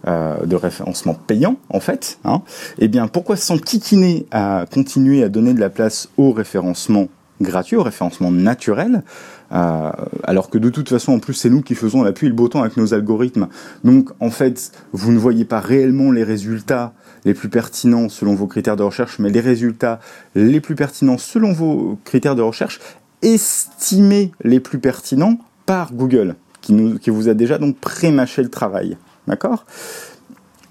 euh, 0.06 0.44
de 0.46 0.56
référencement 0.56 1.14
payant, 1.14 1.56
en 1.70 1.80
fait, 1.80 2.20
hein, 2.24 2.42
eh 2.78 2.86
bien, 2.86 3.08
pourquoi 3.08 3.36
s'enquiquiner 3.36 4.26
à 4.30 4.66
continuer 4.72 5.24
à 5.24 5.28
donner 5.28 5.52
de 5.52 5.60
la 5.60 5.70
place 5.70 6.08
au 6.16 6.30
référencement 6.32 7.08
gratuit, 7.40 7.76
au 7.76 7.82
référencement 7.82 8.30
naturel, 8.30 9.02
alors 9.50 10.50
que 10.50 10.58
de 10.58 10.68
toute 10.68 10.88
façon, 10.88 11.12
en 11.12 11.18
plus, 11.18 11.34
c'est 11.34 11.50
nous 11.50 11.62
qui 11.62 11.74
faisons 11.74 12.02
la 12.02 12.12
pluie 12.12 12.26
et 12.26 12.30
le 12.30 12.36
beau 12.36 12.48
temps 12.48 12.62
avec 12.62 12.76
nos 12.76 12.94
algorithmes. 12.94 13.48
Donc, 13.84 14.10
en 14.20 14.30
fait, 14.30 14.72
vous 14.92 15.12
ne 15.12 15.18
voyez 15.18 15.44
pas 15.44 15.60
réellement 15.60 16.12
les 16.12 16.24
résultats 16.24 16.92
les 17.24 17.34
plus 17.34 17.48
pertinents 17.48 18.08
selon 18.08 18.34
vos 18.34 18.46
critères 18.46 18.76
de 18.76 18.82
recherche, 18.82 19.18
mais 19.18 19.30
les 19.30 19.40
résultats 19.40 20.00
les 20.34 20.60
plus 20.60 20.74
pertinents 20.74 21.18
selon 21.18 21.52
vos 21.52 21.98
critères 22.04 22.36
de 22.36 22.42
recherche, 22.42 22.80
estimés 23.22 24.32
les 24.44 24.60
plus 24.60 24.78
pertinents 24.78 25.38
par 25.66 25.92
Google, 25.92 26.36
qui 26.60 27.10
vous 27.10 27.28
a 27.28 27.34
déjà 27.34 27.58
donc 27.58 27.76
pré-mâché 27.78 28.42
le 28.42 28.50
travail. 28.50 28.96
D'accord? 29.26 29.66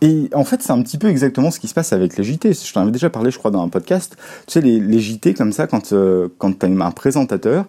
Et 0.02 0.30
en 0.34 0.44
fait, 0.44 0.62
c'est 0.62 0.72
un 0.72 0.82
petit 0.82 0.98
peu 0.98 1.08
exactement 1.08 1.50
ce 1.50 1.60
qui 1.60 1.68
se 1.68 1.74
passe 1.74 1.92
avec 1.92 2.18
les 2.18 2.24
JT. 2.24 2.54
Je 2.54 2.74
t'en 2.74 2.82
avais 2.82 2.92
déjà 2.92 3.10
parlé, 3.10 3.32
je 3.32 3.40
crois, 3.40 3.50
dans 3.50 3.64
un 3.64 3.70
podcast. 3.70 4.16
Tu 4.46 4.54
sais, 4.54 4.62
les, 4.62 5.00
JT, 5.00 5.34
comme 5.34 5.52
ça, 5.52 5.66
quand, 5.66 5.92
euh, 5.94 6.28
quand 6.38 6.60
tu 6.60 6.66
un 6.66 6.92
présentateur, 6.92 7.66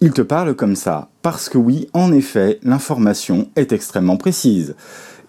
il 0.00 0.12
te 0.12 0.22
parle 0.22 0.54
comme 0.54 0.76
ça. 0.76 1.08
Parce 1.22 1.48
que 1.48 1.56
oui, 1.56 1.88
en 1.94 2.12
effet, 2.12 2.58
l'information 2.62 3.48
est 3.56 3.72
extrêmement 3.72 4.16
précise. 4.16 4.74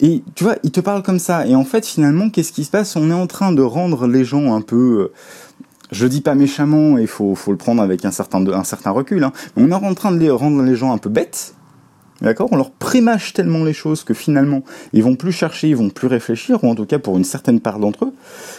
Et 0.01 0.21
tu 0.35 0.43
vois, 0.43 0.55
il 0.63 0.71
te 0.71 0.81
parle 0.81 1.01
comme 1.01 1.19
ça. 1.19 1.47
Et 1.47 1.55
en 1.55 1.63
fait, 1.63 1.85
finalement, 1.85 2.29
qu'est-ce 2.29 2.51
qui 2.51 2.65
se 2.65 2.71
passe? 2.71 2.97
On 2.97 3.09
est 3.09 3.13
en 3.13 3.27
train 3.27 3.53
de 3.53 3.61
rendre 3.61 4.07
les 4.07 4.25
gens 4.25 4.53
un 4.53 4.61
peu... 4.61 5.11
Euh, 5.11 5.13
je 5.91 6.07
dis 6.07 6.21
pas 6.21 6.33
méchamment, 6.33 6.97
il 6.97 7.07
faut, 7.07 7.35
faut 7.35 7.51
le 7.51 7.57
prendre 7.57 7.81
avec 7.81 8.03
un 8.03 8.11
certain, 8.11 8.45
un 8.47 8.63
certain 8.63 8.89
recul, 8.89 9.23
hein, 9.23 9.31
on 9.55 9.69
est 9.69 9.75
en 9.75 9.93
train 9.93 10.11
de 10.11 10.17
les 10.17 10.31
rendre 10.31 10.63
les 10.63 10.75
gens 10.75 10.91
un 10.91 10.97
peu 10.97 11.09
bêtes, 11.09 11.53
D'accord? 12.21 12.49
On 12.51 12.57
leur 12.57 12.71
prémâche 12.71 13.33
tellement 13.33 13.63
les 13.63 13.73
choses 13.73 14.03
que 14.03 14.13
finalement, 14.13 14.63
ils 14.93 15.03
vont 15.03 15.15
plus 15.15 15.31
chercher, 15.31 15.69
ils 15.69 15.75
vont 15.75 15.89
plus 15.89 16.07
réfléchir, 16.07 16.63
ou 16.63 16.69
en 16.69 16.75
tout 16.75 16.85
cas 16.85 16.99
pour 16.99 17.17
une 17.17 17.23
certaine 17.23 17.59
part 17.59 17.79
d'entre 17.79 18.05
eux. 18.05 18.13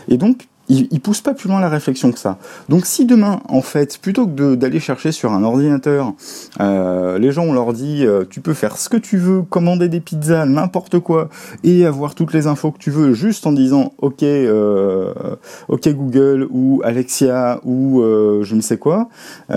Et 0.09 0.17
donc, 0.17 0.47
ils, 0.69 0.89
ils 0.91 1.01
poussent 1.01 1.21
pas 1.21 1.35
plus 1.35 1.49
loin 1.49 1.61
la 1.61 1.69
réflexion 1.69 2.11
que 2.13 2.19
ça. 2.19 2.39
Donc 2.69 2.87
si 2.87 3.05
demain, 3.05 3.41
en 3.49 3.61
fait, 3.61 3.99
plutôt 3.99 4.27
que 4.27 4.55
d'aller 4.55 4.81
chercher 4.81 5.13
sur 5.13 5.33
un 5.33 5.43
ordinateur, 5.43 6.13
euh, 6.61 7.19
les 7.19 7.33
gens 7.33 7.45
on 7.45 7.53
leur 7.53 7.73
dit 7.73 8.07
euh, 8.07 8.25
tu 8.29 8.41
peux 8.41 8.55
faire 8.55 8.77
ce 8.77 8.89
que 8.89 8.97
tu 8.97 9.19
veux, 9.19 9.43
commander 9.43 9.89
des 9.89 10.01
pizzas, 10.01 10.47
n'importe 10.47 10.99
quoi, 10.99 11.29
et 11.63 11.85
avoir 11.85 12.15
toutes 12.15 12.33
les 12.33 12.47
infos 12.47 12.71
que 12.71 12.79
tu 12.79 12.91
veux, 12.91 13.13
juste 13.13 13.47
en 13.47 13.53
disant 13.53 13.93
ok, 13.99 14.23
euh, 14.23 15.13
ok 15.69 15.89
Google 15.89 16.47
ou 16.51 16.81
Alexia 16.85 17.61
ou 17.65 18.03
je 18.03 18.55
ne 18.55 18.61
sais 18.61 18.79
quoi, 18.79 19.09
et 19.51 19.55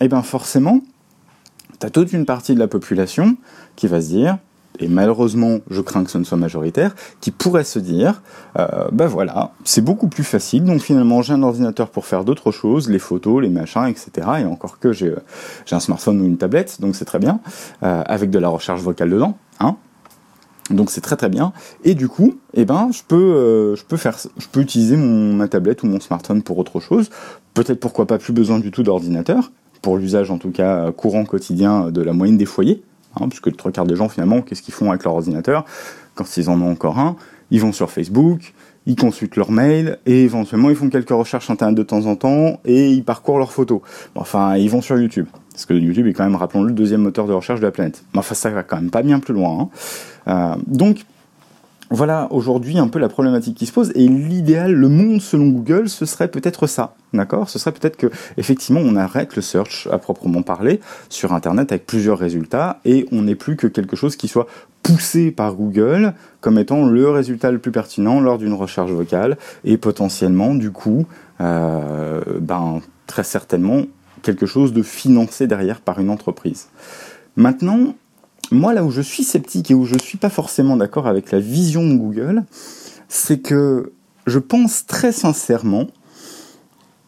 eh 0.00 0.08
ben 0.08 0.22
forcément 0.22 0.80
t'as 1.82 1.90
toute 1.90 2.12
une 2.12 2.26
partie 2.26 2.54
de 2.54 2.60
la 2.60 2.68
population 2.68 3.36
qui 3.74 3.88
va 3.88 4.00
se 4.00 4.06
dire, 4.06 4.38
et 4.78 4.86
malheureusement, 4.86 5.58
je 5.68 5.80
crains 5.80 6.04
que 6.04 6.12
ce 6.12 6.18
ne 6.18 6.22
soit 6.22 6.38
majoritaire, 6.38 6.94
qui 7.20 7.32
pourrait 7.32 7.64
se 7.64 7.80
dire, 7.80 8.22
euh, 8.56 8.86
ben 8.92 9.08
voilà, 9.08 9.50
c'est 9.64 9.80
beaucoup 9.80 10.06
plus 10.06 10.22
facile, 10.22 10.62
donc 10.62 10.80
finalement 10.80 11.22
j'ai 11.22 11.32
un 11.32 11.42
ordinateur 11.42 11.90
pour 11.90 12.06
faire 12.06 12.22
d'autres 12.24 12.52
choses, 12.52 12.88
les 12.88 13.00
photos, 13.00 13.42
les 13.42 13.48
machins, 13.48 13.86
etc. 13.86 14.28
Et 14.38 14.44
encore 14.44 14.78
que 14.78 14.92
j'ai 14.92 15.12
un 15.72 15.80
smartphone 15.80 16.20
ou 16.20 16.24
une 16.24 16.36
tablette, 16.36 16.80
donc 16.80 16.94
c'est 16.94 17.04
très 17.04 17.18
bien, 17.18 17.40
euh, 17.82 18.04
avec 18.06 18.30
de 18.30 18.38
la 18.38 18.48
recherche 18.48 18.80
vocale 18.80 19.10
dedans, 19.10 19.36
hein. 19.58 19.74
Donc 20.70 20.92
c'est 20.92 21.00
très 21.00 21.16
très 21.16 21.28
bien. 21.28 21.52
Et 21.82 21.96
du 21.96 22.06
coup, 22.06 22.36
eh 22.54 22.64
ben, 22.64 22.90
je 22.92 23.02
peux, 23.06 23.16
euh, 23.16 23.76
utiliser 24.56 24.96
ma 24.96 25.48
tablette 25.48 25.82
ou 25.82 25.88
mon 25.88 25.98
smartphone 25.98 26.42
pour 26.42 26.56
autre 26.58 26.78
chose. 26.78 27.10
Peut-être 27.52 27.80
pourquoi 27.80 28.06
pas 28.06 28.18
plus 28.18 28.32
besoin 28.32 28.60
du 28.60 28.70
tout 28.70 28.84
d'ordinateur 28.84 29.50
pour 29.82 29.98
l'usage 29.98 30.30
en 30.30 30.38
tout 30.38 30.50
cas 30.50 30.90
courant 30.92 31.24
quotidien 31.24 31.90
de 31.90 32.00
la 32.00 32.12
moyenne 32.12 32.38
des 32.38 32.46
foyers. 32.46 32.82
hein, 33.20 33.28
puisque 33.28 33.46
le 33.46 33.52
trois 33.52 33.72
quarts 33.72 33.86
des 33.86 33.96
gens 33.96 34.08
finalement, 34.08 34.42
qu'est-ce 34.42 34.62
qu'ils 34.62 34.74
font 34.74 34.90
avec 34.90 35.04
leur 35.04 35.14
ordinateur 35.14 35.64
quand 36.14 36.36
ils 36.36 36.48
en 36.48 36.60
ont 36.60 36.70
encore 36.70 36.98
un? 36.98 37.16
Ils 37.50 37.60
vont 37.60 37.72
sur 37.72 37.90
Facebook, 37.90 38.54
ils 38.86 38.96
consultent 38.96 39.36
leur 39.36 39.50
mail 39.50 39.98
et 40.06 40.24
éventuellement 40.24 40.70
ils 40.70 40.76
font 40.76 40.88
quelques 40.88 41.10
recherches 41.10 41.50
internet 41.50 41.76
de 41.76 41.82
temps 41.82 42.06
en 42.06 42.16
temps 42.16 42.60
et 42.64 42.90
ils 42.90 43.04
parcourent 43.04 43.38
leurs 43.38 43.52
photos. 43.52 43.80
Enfin, 44.14 44.56
ils 44.56 44.70
vont 44.70 44.80
sur 44.80 44.98
YouTube. 44.98 45.26
Parce 45.52 45.66
que 45.66 45.74
YouTube 45.74 46.06
est 46.06 46.14
quand 46.14 46.24
même, 46.24 46.36
rappelons-le, 46.36 46.68
le 46.68 46.74
deuxième 46.74 47.02
moteur 47.02 47.26
de 47.26 47.32
recherche 47.34 47.60
de 47.60 47.66
la 47.66 47.72
planète. 47.72 48.04
Mais 48.14 48.20
enfin, 48.20 48.34
ça 48.34 48.48
va 48.50 48.62
quand 48.62 48.76
même 48.76 48.90
pas 48.90 49.02
bien 49.02 49.20
plus 49.20 49.34
loin. 49.34 49.68
Hein. 50.26 50.56
Euh, 50.56 50.62
donc, 50.66 51.04
voilà 51.92 52.26
aujourd'hui 52.30 52.78
un 52.78 52.88
peu 52.88 52.98
la 52.98 53.10
problématique 53.10 53.54
qui 53.56 53.66
se 53.66 53.72
pose 53.72 53.92
et 53.94 54.08
l'idéal, 54.08 54.72
le 54.72 54.88
monde 54.88 55.20
selon 55.20 55.48
Google, 55.48 55.90
ce 55.90 56.06
serait 56.06 56.28
peut-être 56.28 56.66
ça, 56.66 56.94
d'accord? 57.12 57.50
Ce 57.50 57.58
serait 57.58 57.72
peut-être 57.72 57.98
que 57.98 58.06
effectivement 58.38 58.80
on 58.82 58.96
arrête 58.96 59.36
le 59.36 59.42
search 59.42 59.88
à 59.92 59.98
proprement 59.98 60.42
parler 60.42 60.80
sur 61.10 61.34
Internet 61.34 61.70
avec 61.70 61.86
plusieurs 61.86 62.18
résultats 62.18 62.80
et 62.86 63.06
on 63.12 63.22
n'est 63.22 63.34
plus 63.34 63.56
que 63.56 63.66
quelque 63.66 63.94
chose 63.94 64.16
qui 64.16 64.26
soit 64.26 64.46
poussé 64.82 65.30
par 65.30 65.54
Google 65.54 66.14
comme 66.40 66.58
étant 66.58 66.86
le 66.86 67.10
résultat 67.10 67.50
le 67.50 67.58
plus 67.58 67.72
pertinent 67.72 68.20
lors 68.20 68.38
d'une 68.38 68.54
recherche 68.54 68.90
vocale 68.90 69.36
et 69.64 69.76
potentiellement 69.76 70.54
du 70.54 70.70
coup, 70.70 71.06
euh, 71.42 72.22
ben 72.40 72.80
très 73.06 73.22
certainement 73.22 73.82
quelque 74.22 74.46
chose 74.46 74.72
de 74.72 74.82
financé 74.82 75.46
derrière 75.46 75.80
par 75.80 76.00
une 76.00 76.08
entreprise. 76.08 76.68
Maintenant, 77.36 77.94
moi, 78.52 78.72
là 78.74 78.84
où 78.84 78.90
je 78.90 79.00
suis 79.00 79.24
sceptique 79.24 79.70
et 79.70 79.74
où 79.74 79.84
je 79.84 79.94
ne 79.94 80.00
suis 80.00 80.18
pas 80.18 80.30
forcément 80.30 80.76
d'accord 80.76 81.06
avec 81.06 81.32
la 81.32 81.40
vision 81.40 81.86
de 81.86 81.96
Google, 81.96 82.44
c'est 83.08 83.40
que 83.40 83.92
je 84.26 84.38
pense 84.38 84.86
très 84.86 85.12
sincèrement 85.12 85.88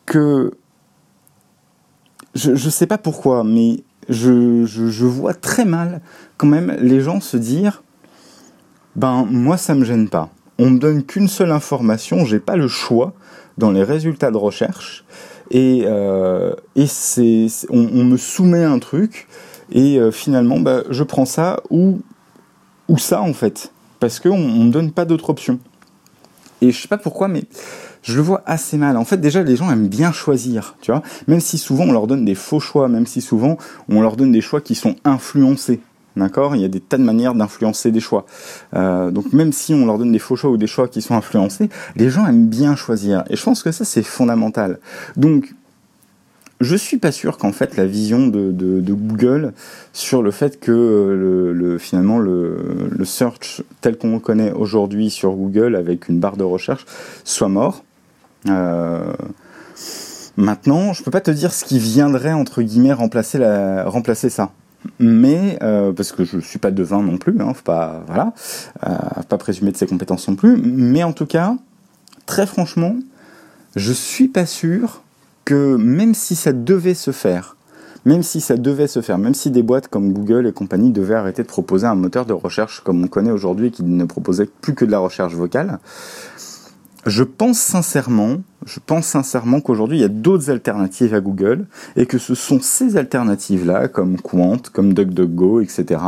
que 0.06 0.52
je 2.34 2.50
ne 2.50 2.56
sais 2.56 2.86
pas 2.86 2.98
pourquoi, 2.98 3.44
mais 3.44 3.84
je, 4.08 5.04
vois 5.04 5.34
très 5.34 5.64
mal 5.64 6.00
quand 6.36 6.46
même 6.46 6.76
les 6.80 7.00
gens 7.00 7.20
se 7.20 7.36
dire 7.36 7.82
ben 8.96 9.26
moi 9.30 9.56
ça 9.56 9.74
me 9.74 9.84
gêne 9.84 10.08
pas. 10.08 10.30
On 10.58 10.70
me 10.70 10.78
donne 10.78 11.02
qu'une 11.02 11.28
seule 11.28 11.50
information, 11.50 12.24
j'ai 12.24 12.38
pas 12.38 12.56
le 12.56 12.68
choix 12.68 13.12
dans 13.58 13.70
les 13.70 13.82
résultats 13.82 14.30
de 14.30 14.36
recherche 14.36 15.04
et, 15.50 15.84
euh, 15.86 16.54
c'est 16.86 17.46
on, 17.70 18.04
me 18.04 18.16
soumet 18.16 18.64
un 18.64 18.78
truc 18.78 19.28
et 19.70 19.98
euh, 19.98 20.10
finalement, 20.10 20.60
bah, 20.60 20.82
je 20.90 21.02
prends 21.02 21.24
ça 21.24 21.60
ou, 21.70 22.00
ou 22.88 22.98
ça 22.98 23.22
en 23.22 23.32
fait, 23.32 23.72
parce 24.00 24.20
qu'on 24.20 24.38
ne 24.38 24.70
donne 24.70 24.92
pas 24.92 25.04
d'autre 25.04 25.30
option. 25.30 25.58
Et 26.60 26.70
je 26.70 26.80
sais 26.80 26.88
pas 26.88 26.98
pourquoi, 26.98 27.28
mais 27.28 27.44
je 28.02 28.16
le 28.16 28.22
vois 28.22 28.42
assez 28.46 28.76
mal. 28.76 28.96
En 28.96 29.04
fait, 29.04 29.16
déjà, 29.16 29.42
les 29.42 29.56
gens 29.56 29.70
aiment 29.70 29.88
bien 29.88 30.12
choisir, 30.12 30.76
tu 30.80 30.92
vois. 30.92 31.02
Même 31.26 31.40
si 31.40 31.58
souvent 31.58 31.84
on 31.84 31.92
leur 31.92 32.06
donne 32.06 32.24
des 32.24 32.34
faux 32.34 32.60
choix, 32.60 32.88
même 32.88 33.06
si 33.06 33.20
souvent 33.20 33.56
on 33.88 34.00
leur 34.00 34.16
donne 34.16 34.32
des 34.32 34.40
choix 34.40 34.60
qui 34.60 34.74
sont 34.74 34.96
influencés. 35.04 35.80
D'accord? 36.16 36.54
Il 36.54 36.62
y 36.62 36.64
a 36.64 36.68
des 36.68 36.80
tas 36.80 36.96
de 36.96 37.02
manières 37.02 37.34
d'influencer 37.34 37.90
des 37.90 38.00
choix. 38.00 38.24
Euh, 38.74 39.10
donc 39.10 39.32
même 39.32 39.52
si 39.52 39.74
on 39.74 39.84
leur 39.84 39.98
donne 39.98 40.12
des 40.12 40.18
faux 40.18 40.36
choix 40.36 40.50
ou 40.50 40.56
des 40.56 40.68
choix 40.68 40.86
qui 40.86 41.02
sont 41.02 41.14
influencés, 41.14 41.68
les 41.96 42.08
gens 42.08 42.26
aiment 42.26 42.46
bien 42.46 42.76
choisir. 42.76 43.24
Et 43.30 43.36
je 43.36 43.42
pense 43.42 43.62
que 43.62 43.72
ça, 43.72 43.84
c'est 43.84 44.04
fondamental. 44.04 44.78
Donc 45.16 45.54
je 46.64 46.76
suis 46.76 46.98
pas 46.98 47.12
sûr 47.12 47.38
qu'en 47.38 47.52
fait 47.52 47.76
la 47.76 47.86
vision 47.86 48.26
de, 48.26 48.50
Google 48.80 49.52
sur 49.92 50.22
le 50.22 50.30
fait 50.30 50.58
que 50.58 50.72
euh, 50.72 51.52
le, 51.52 51.78
finalement 51.78 52.18
le, 52.18 53.04
search 53.04 53.62
tel 53.80 53.96
qu'on 53.96 54.14
le 54.14 54.18
connaît 54.18 54.52
aujourd'hui 54.52 55.10
sur 55.10 55.32
Google 55.32 55.76
avec 55.76 56.08
une 56.08 56.18
barre 56.18 56.36
de 56.36 56.44
recherche 56.44 56.86
soit 57.24 57.48
mort. 57.48 57.84
Euh, 58.48 59.12
maintenant, 60.36 60.92
je 60.92 61.02
peux 61.02 61.10
pas 61.10 61.20
te 61.20 61.30
dire 61.30 61.52
ce 61.52 61.64
qui 61.64 61.78
viendrait 61.78 62.32
entre 62.32 62.62
guillemets 62.62 62.92
remplacer 62.92 63.38
la 63.38 63.84
remplacer 63.84 64.30
ça. 64.30 64.50
Mais 64.98 65.58
euh, 65.62 65.92
parce 65.92 66.12
que 66.12 66.24
je 66.24 66.38
suis 66.40 66.58
pas 66.58 66.70
devin 66.70 67.02
non 67.02 67.16
plus, 67.16 67.40
hein, 67.40 67.54
faut 67.54 67.62
pas 67.62 68.04
voilà, 68.06 68.34
pas 68.80 69.38
présumer 69.38 69.72
de 69.72 69.76
ses 69.78 69.86
compétences 69.86 70.28
non 70.28 70.34
plus. 70.34 70.56
Mais 70.58 71.02
en 71.02 71.12
tout 71.12 71.24
cas, 71.24 71.56
très 72.26 72.46
franchement, 72.46 72.96
je 73.76 73.92
suis 73.92 74.28
pas 74.28 74.44
sûr 74.44 75.03
que 75.44 75.76
même 75.76 76.14
si 76.14 76.34
ça 76.34 76.52
devait 76.52 76.94
se 76.94 77.10
faire, 77.10 77.56
même 78.04 78.22
si 78.22 78.40
ça 78.40 78.56
devait 78.56 78.86
se 78.86 79.00
faire, 79.00 79.18
même 79.18 79.34
si 79.34 79.50
des 79.50 79.62
boîtes 79.62 79.88
comme 79.88 80.12
Google 80.12 80.46
et 80.46 80.52
compagnie 80.52 80.90
devaient 80.90 81.14
arrêter 81.14 81.42
de 81.42 81.48
proposer 81.48 81.86
un 81.86 81.94
moteur 81.94 82.26
de 82.26 82.32
recherche 82.32 82.80
comme 82.80 83.02
on 83.02 83.08
connaît 83.08 83.30
aujourd'hui 83.30 83.70
qui 83.70 83.82
ne 83.82 84.04
proposait 84.04 84.48
plus 84.60 84.74
que 84.74 84.84
de 84.84 84.90
la 84.90 84.98
recherche 84.98 85.34
vocale, 85.34 85.78
je 87.06 87.22
pense 87.22 87.58
sincèrement, 87.58 88.38
je 88.64 88.80
pense 88.84 89.06
sincèrement 89.06 89.60
qu'aujourd'hui 89.60 89.98
il 89.98 90.00
y 90.00 90.04
a 90.04 90.08
d'autres 90.08 90.50
alternatives 90.50 91.14
à 91.14 91.20
Google 91.20 91.66
et 91.96 92.06
que 92.06 92.18
ce 92.18 92.34
sont 92.34 92.60
ces 92.60 92.96
alternatives-là, 92.96 93.88
comme 93.88 94.18
Quant, 94.20 94.56
comme 94.72 94.94
DuckDuckGo, 94.94 95.60
etc. 95.60 96.00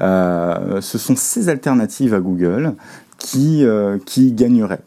Euh, 0.00 0.80
ce 0.80 0.98
sont 0.98 1.14
ces 1.14 1.48
alternatives 1.48 2.14
à 2.14 2.20
Google 2.20 2.74
qui 3.18 3.64
euh, 3.64 3.98
qui 4.04 4.32
gagneraient. 4.32 4.82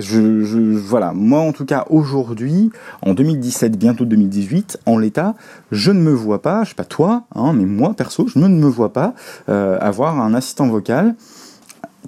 Je, 0.00 0.76
voilà, 0.76 1.12
moi 1.12 1.40
en 1.40 1.52
tout 1.52 1.64
cas 1.64 1.86
aujourd'hui, 1.88 2.70
en 3.02 3.14
2017, 3.14 3.78
bientôt 3.78 4.04
2018, 4.04 4.80
en 4.86 4.98
l'état, 4.98 5.34
je 5.70 5.92
ne 5.92 6.00
me 6.00 6.12
vois 6.12 6.42
pas, 6.42 6.64
je 6.64 6.70
sais 6.70 6.74
pas 6.74 6.84
toi, 6.84 7.24
hein, 7.34 7.52
mais 7.52 7.64
moi 7.64 7.94
perso, 7.94 8.26
je 8.26 8.38
ne 8.38 8.48
me 8.48 8.66
vois 8.66 8.92
pas 8.92 9.14
euh, 9.48 9.78
avoir 9.80 10.20
un 10.20 10.34
assistant 10.34 10.66
vocal 10.68 11.14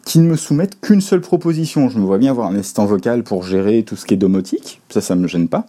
qui 0.05 0.19
ne 0.19 0.29
me 0.29 0.37
soumette 0.37 0.81
qu'une 0.81 1.01
seule 1.01 1.21
proposition. 1.21 1.89
Je 1.89 1.99
me 1.99 2.05
vois 2.05 2.19
bien 2.19 2.31
avoir 2.31 2.49
un 2.49 2.57
assistant 2.57 2.87
vocal 2.87 3.23
pour 3.23 3.43
gérer 3.43 3.83
tout 3.83 3.97
ce 3.97 4.05
qui 4.05 4.15
est 4.15 4.19
domotique, 4.19 4.81
ça, 4.89 5.01
ça 5.01 5.15
me 5.15 5.27
gêne 5.27 5.49
pas. 5.49 5.67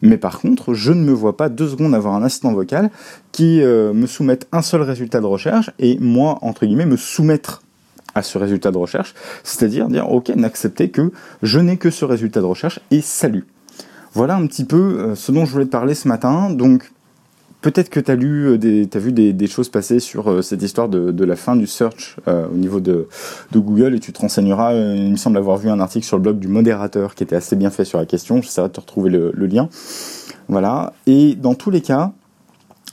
Mais 0.00 0.16
par 0.16 0.38
contre, 0.40 0.74
je 0.74 0.92
ne 0.92 1.02
me 1.02 1.12
vois 1.12 1.36
pas 1.36 1.48
deux 1.48 1.68
secondes 1.68 1.94
avoir 1.94 2.14
un 2.14 2.22
assistant 2.22 2.52
vocal 2.52 2.90
qui 3.32 3.62
euh, 3.62 3.92
me 3.92 4.06
soumette 4.06 4.46
un 4.52 4.62
seul 4.62 4.82
résultat 4.82 5.20
de 5.20 5.26
recherche 5.26 5.70
et 5.78 5.98
moi, 5.98 6.38
entre 6.42 6.66
guillemets, 6.66 6.86
me 6.86 6.96
soumettre 6.96 7.62
à 8.18 8.22
ce 8.22 8.38
résultat 8.38 8.70
de 8.70 8.78
recherche, 8.78 9.14
c'est-à-dire 9.44 9.88
dire 9.88 10.10
ok, 10.10 10.28
n'accepter 10.36 10.90
que 10.90 11.10
je 11.42 11.58
n'ai 11.60 11.76
que 11.76 11.90
ce 11.90 12.04
résultat 12.04 12.40
de 12.40 12.46
recherche 12.46 12.80
et 12.90 13.00
salut. 13.00 13.46
Voilà 14.12 14.36
un 14.36 14.46
petit 14.46 14.64
peu 14.64 14.76
euh, 14.76 15.14
ce 15.14 15.32
dont 15.32 15.44
je 15.44 15.52
voulais 15.52 15.66
te 15.66 15.70
parler 15.70 15.94
ce 15.94 16.08
matin. 16.08 16.50
Donc 16.50 16.90
peut-être 17.60 17.90
que 17.90 18.00
tu 18.00 18.10
as 18.10 18.16
lu, 18.16 18.46
euh, 18.46 18.58
des, 18.58 18.88
as 18.92 18.98
vu 18.98 19.12
des, 19.12 19.46
choses 19.46 19.68
passer 19.68 20.00
sur 20.00 20.30
euh, 20.30 20.42
cette 20.42 20.62
histoire 20.62 20.88
de, 20.88 21.24
la 21.24 21.36
fin 21.36 21.56
du 21.56 21.66
search 21.66 22.16
au 22.26 22.56
niveau 22.56 22.80
de, 22.80 23.06
Google 23.52 23.94
et 23.94 24.00
tu 24.00 24.12
te 24.12 24.20
renseigneras. 24.20 24.74
il 24.74 25.10
me 25.10 25.16
semble 25.16 25.36
avoir 25.36 25.58
vu 25.58 25.70
un 25.70 25.80
article 25.80 26.06
sur 26.06 26.16
le 26.16 26.22
blog 26.22 26.38
du 26.38 26.48
modérateur 26.48 27.14
qui 27.14 27.22
était 27.22 27.36
assez 27.36 27.56
bien 27.56 27.70
fait 27.70 27.84
sur 27.84 27.98
la 27.98 28.06
question. 28.06 28.42
J'essaierai 28.42 28.68
de 28.68 28.72
te 28.72 28.80
retrouver 28.80 29.10
le 29.10 29.46
lien. 29.46 29.68
Voilà. 30.48 30.94
Et 31.06 31.34
dans 31.34 31.54
tous 31.54 31.70
les 31.70 31.82
cas, 31.82 32.12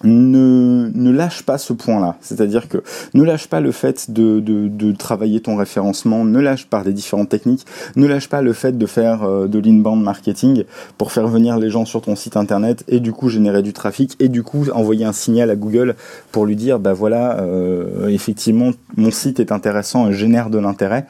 ne, 0.04 0.92
ne 0.94 1.12
lâche 1.12 1.44
pas 1.44 1.58
ce 1.58 1.74
point-là. 1.74 2.18
C'est-à-dire 2.22 2.68
que 2.68 2.84
ne 3.14 3.24
lâche 3.24 3.48
pas 3.48 3.62
le 3.62 3.72
fait 3.72 4.12
de, 4.12 4.40
de, 4.40 4.92
travailler 4.92 5.40
ton 5.40 5.56
référencement, 5.56 6.26
ne 6.26 6.40
lâche 6.40 6.66
pas 6.68 6.84
des 6.84 6.94
différentes 6.94 7.30
techniques, 7.30 7.66
ne 7.96 8.08
lâche 8.08 8.30
pas 8.30 8.42
le 8.42 8.54
fait 8.54 8.78
de 8.78 8.86
faire 8.86 9.24
euh, 9.24 9.48
de 9.48 9.60
l'inbound 9.60 10.02
marketing 10.04 10.64
pour 10.98 11.12
faire 11.12 11.28
venir 11.28 11.58
les 11.58 11.70
gens 11.70 11.86
sur 11.86 12.02
ton 12.02 12.16
site 12.16 12.38
internet 12.38 12.84
et 12.88 13.00
du 13.00 13.12
coup 13.12 13.30
générer 13.30 13.62
du 13.62 13.74
trafic 13.74 14.16
et 14.20 14.30
du 14.30 14.44
coup 14.44 14.66
envoyer 14.74 15.06
un 15.06 15.14
signal 15.14 15.50
à 15.50 15.56
Google 15.56 15.96
pour 16.32 16.46
lui 16.46 16.56
dire 16.56 16.80
bah 16.80 16.94
voilà 16.94 17.40
euh, 17.40 18.08
effectivement 18.08 18.72
mon 18.98 19.12
site 19.12 19.40
est 19.40 19.52
intéressant 19.52 20.10
et 20.10 20.14
génère 20.14 20.50
de 20.50 20.58
l'intérêt 20.58 21.06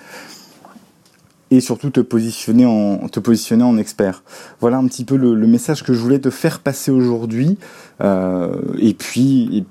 et 1.51 1.61
surtout 1.61 1.89
te 1.89 1.99
positionner 1.99 2.65
en 2.65 3.07
te 3.07 3.19
positionner 3.19 3.63
en 3.63 3.77
expert. 3.77 4.23
Voilà 4.59 4.77
un 4.77 4.87
petit 4.87 5.05
peu 5.05 5.15
le, 5.15 5.35
message 5.47 5.83
que 5.83 5.93
je 5.93 5.99
voulais 5.99 6.19
te 6.19 6.29
faire 6.29 6.59
passer 6.59 6.91
aujourd'hui. 6.91 7.57
Euh, 8.01 8.55
et 8.79 8.93
puis 8.93 9.65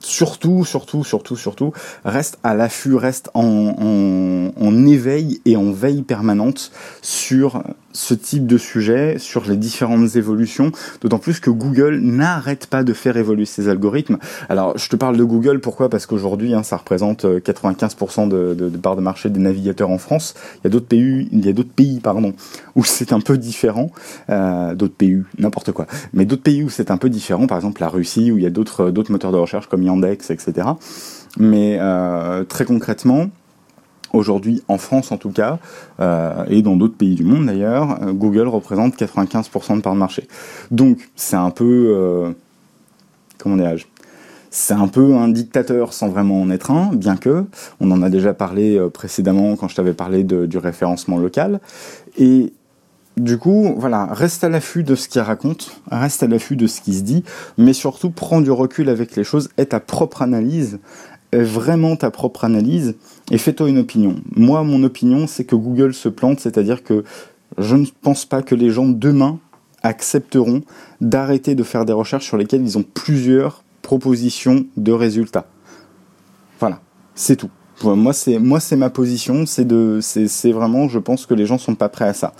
surtout, 0.00 0.64
surtout, 0.64 1.04
surtout, 1.04 1.36
surtout, 1.36 1.72
reste 2.04 2.38
à 2.44 2.54
l'affût, 2.54 2.94
reste 2.94 3.30
en, 3.34 3.42
en, 3.44 4.64
en, 4.64 4.86
éveil 4.86 5.40
et 5.44 5.56
en 5.56 5.72
veille 5.72 6.02
permanente 6.02 6.70
sur 7.02 7.62
ce 7.92 8.14
type 8.14 8.46
de 8.46 8.58
sujet, 8.58 9.18
sur 9.18 9.44
les 9.48 9.56
différentes 9.56 10.16
évolutions, 10.16 10.72
d'autant 11.00 11.18
plus 11.18 11.40
que 11.40 11.50
Google 11.50 11.98
n'arrête 11.98 12.66
pas 12.66 12.84
de 12.84 12.92
faire 12.92 13.16
évoluer 13.16 13.44
ses 13.44 13.68
algorithmes. 13.68 14.18
Alors, 14.48 14.76
je 14.76 14.88
te 14.88 14.96
parle 14.96 15.16
de 15.16 15.24
Google, 15.24 15.60
pourquoi? 15.60 15.88
Parce 15.88 16.06
qu'aujourd'hui, 16.06 16.54
hein, 16.54 16.62
ça 16.62 16.76
représente 16.76 17.24
95% 17.24 18.32
euh, 18.32 18.54
de, 18.54 18.54
de, 18.54 18.68
de 18.68 18.76
part 18.76 18.96
de 18.96 19.00
marché 19.00 19.30
des 19.30 19.40
navigateurs 19.40 19.90
en 19.90 19.98
France. 19.98 20.34
Il 20.56 20.64
y 20.64 20.66
a 20.66 20.70
d'autres 20.70 20.86
pays, 20.86 21.28
il 21.32 21.44
y 21.44 21.48
a 21.48 21.52
d'autres 21.52 21.72
pays, 21.72 22.00
pardon, 22.00 22.34
où 22.76 22.84
c'est 22.84 23.12
un 23.12 23.20
peu 23.20 23.38
différent. 23.38 23.90
Euh, 24.30 24.74
d'autres 24.74 24.94
pays, 24.94 25.22
n'importe 25.38 25.72
quoi. 25.72 25.86
Mais 26.12 26.24
d'autres 26.24 26.42
pays 26.42 26.62
où 26.62 26.68
c'est 26.68 26.90
un 26.90 26.98
peu 26.98 27.08
différent, 27.08 27.46
par 27.46 27.58
exemple 27.58 27.80
la 27.80 27.88
Russie, 27.88 28.30
où 28.30 28.38
il 28.38 28.44
y 28.44 28.46
a 28.46 28.50
d'autres 28.50 28.92
moteurs 29.08 29.32
de 29.32 29.38
recherche 29.38 29.66
comme 29.66 29.82
Yandex, 29.82 30.30
etc. 30.30 30.68
Mais 31.38 31.78
euh, 31.80 32.44
très 32.44 32.64
concrètement, 32.64 33.28
Aujourd'hui, 34.12 34.62
en 34.68 34.78
France 34.78 35.12
en 35.12 35.16
tout 35.18 35.30
cas, 35.30 35.58
euh, 36.00 36.44
et 36.48 36.62
dans 36.62 36.76
d'autres 36.76 36.96
pays 36.96 37.14
du 37.14 37.24
monde 37.24 37.46
d'ailleurs, 37.46 38.02
euh, 38.02 38.12
Google 38.12 38.48
représente 38.48 38.96
95% 38.96 39.76
de 39.76 39.80
part 39.82 39.94
de 39.94 39.98
marché. 39.98 40.26
Donc 40.70 41.10
c'est 41.14 41.36
un 41.36 41.50
peu, 41.50 41.92
euh, 41.94 42.30
comment 43.38 43.56
dirais-je, 43.56 43.86
c'est 44.50 44.74
un 44.74 44.88
peu 44.88 45.14
un 45.14 45.28
dictateur 45.28 45.92
sans 45.92 46.08
vraiment 46.08 46.40
en 46.40 46.50
être 46.50 46.70
un, 46.70 46.94
bien 46.94 47.16
que 47.16 47.44
on 47.80 47.90
en 47.90 48.02
a 48.02 48.08
déjà 48.08 48.32
parlé 48.32 48.78
euh, 48.78 48.88
précédemment 48.88 49.56
quand 49.56 49.68
je 49.68 49.76
t'avais 49.76 49.92
parlé 49.92 50.24
du 50.24 50.58
référencement 50.58 51.18
local. 51.18 51.60
Et 52.16 52.52
du 53.16 53.36
coup, 53.36 53.74
voilà, 53.76 54.06
reste 54.06 54.44
à 54.44 54.48
l'affût 54.48 54.84
de 54.84 54.94
ce 54.94 55.08
qu'il 55.08 55.20
raconte, 55.20 55.80
reste 55.90 56.22
à 56.22 56.28
l'affût 56.28 56.56
de 56.56 56.66
ce 56.66 56.80
qui 56.80 56.94
se 56.94 57.02
dit, 57.02 57.24
mais 57.58 57.72
surtout 57.72 58.10
prends 58.10 58.40
du 58.40 58.50
recul 58.50 58.88
avec 58.88 59.16
les 59.16 59.24
choses, 59.24 59.48
aie 59.58 59.66
ta 59.66 59.80
propre 59.80 60.22
analyse 60.22 60.78
vraiment 61.32 61.96
ta 61.96 62.10
propre 62.10 62.44
analyse 62.44 62.94
et 63.30 63.38
fais-toi 63.38 63.68
une 63.68 63.78
opinion. 63.78 64.16
Moi, 64.34 64.62
mon 64.62 64.82
opinion, 64.82 65.26
c'est 65.26 65.44
que 65.44 65.56
Google 65.56 65.94
se 65.94 66.08
plante, 66.08 66.40
c'est-à-dire 66.40 66.82
que 66.82 67.04
je 67.58 67.76
ne 67.76 67.86
pense 68.02 68.24
pas 68.24 68.42
que 68.42 68.54
les 68.54 68.70
gens 68.70 68.86
demain 68.86 69.38
accepteront 69.82 70.62
d'arrêter 71.00 71.54
de 71.54 71.62
faire 71.62 71.84
des 71.84 71.92
recherches 71.92 72.26
sur 72.26 72.36
lesquelles 72.36 72.62
ils 72.62 72.78
ont 72.78 72.84
plusieurs 72.84 73.64
propositions 73.82 74.66
de 74.76 74.92
résultats. 74.92 75.46
Voilà, 76.60 76.80
c'est 77.14 77.36
tout. 77.36 77.50
Moi, 77.84 78.12
c'est 78.12 78.38
moi, 78.38 78.58
c'est 78.58 78.76
ma 78.76 78.90
position. 78.90 79.46
C'est 79.46 79.64
de, 79.64 80.00
c'est 80.02 80.52
vraiment, 80.52 80.88
je 80.88 80.98
pense 80.98 81.26
que 81.26 81.34
les 81.34 81.46
gens 81.46 81.58
sont 81.58 81.76
pas 81.76 81.88
prêts 81.88 82.08
à 82.08 82.12
ça. 82.12 82.32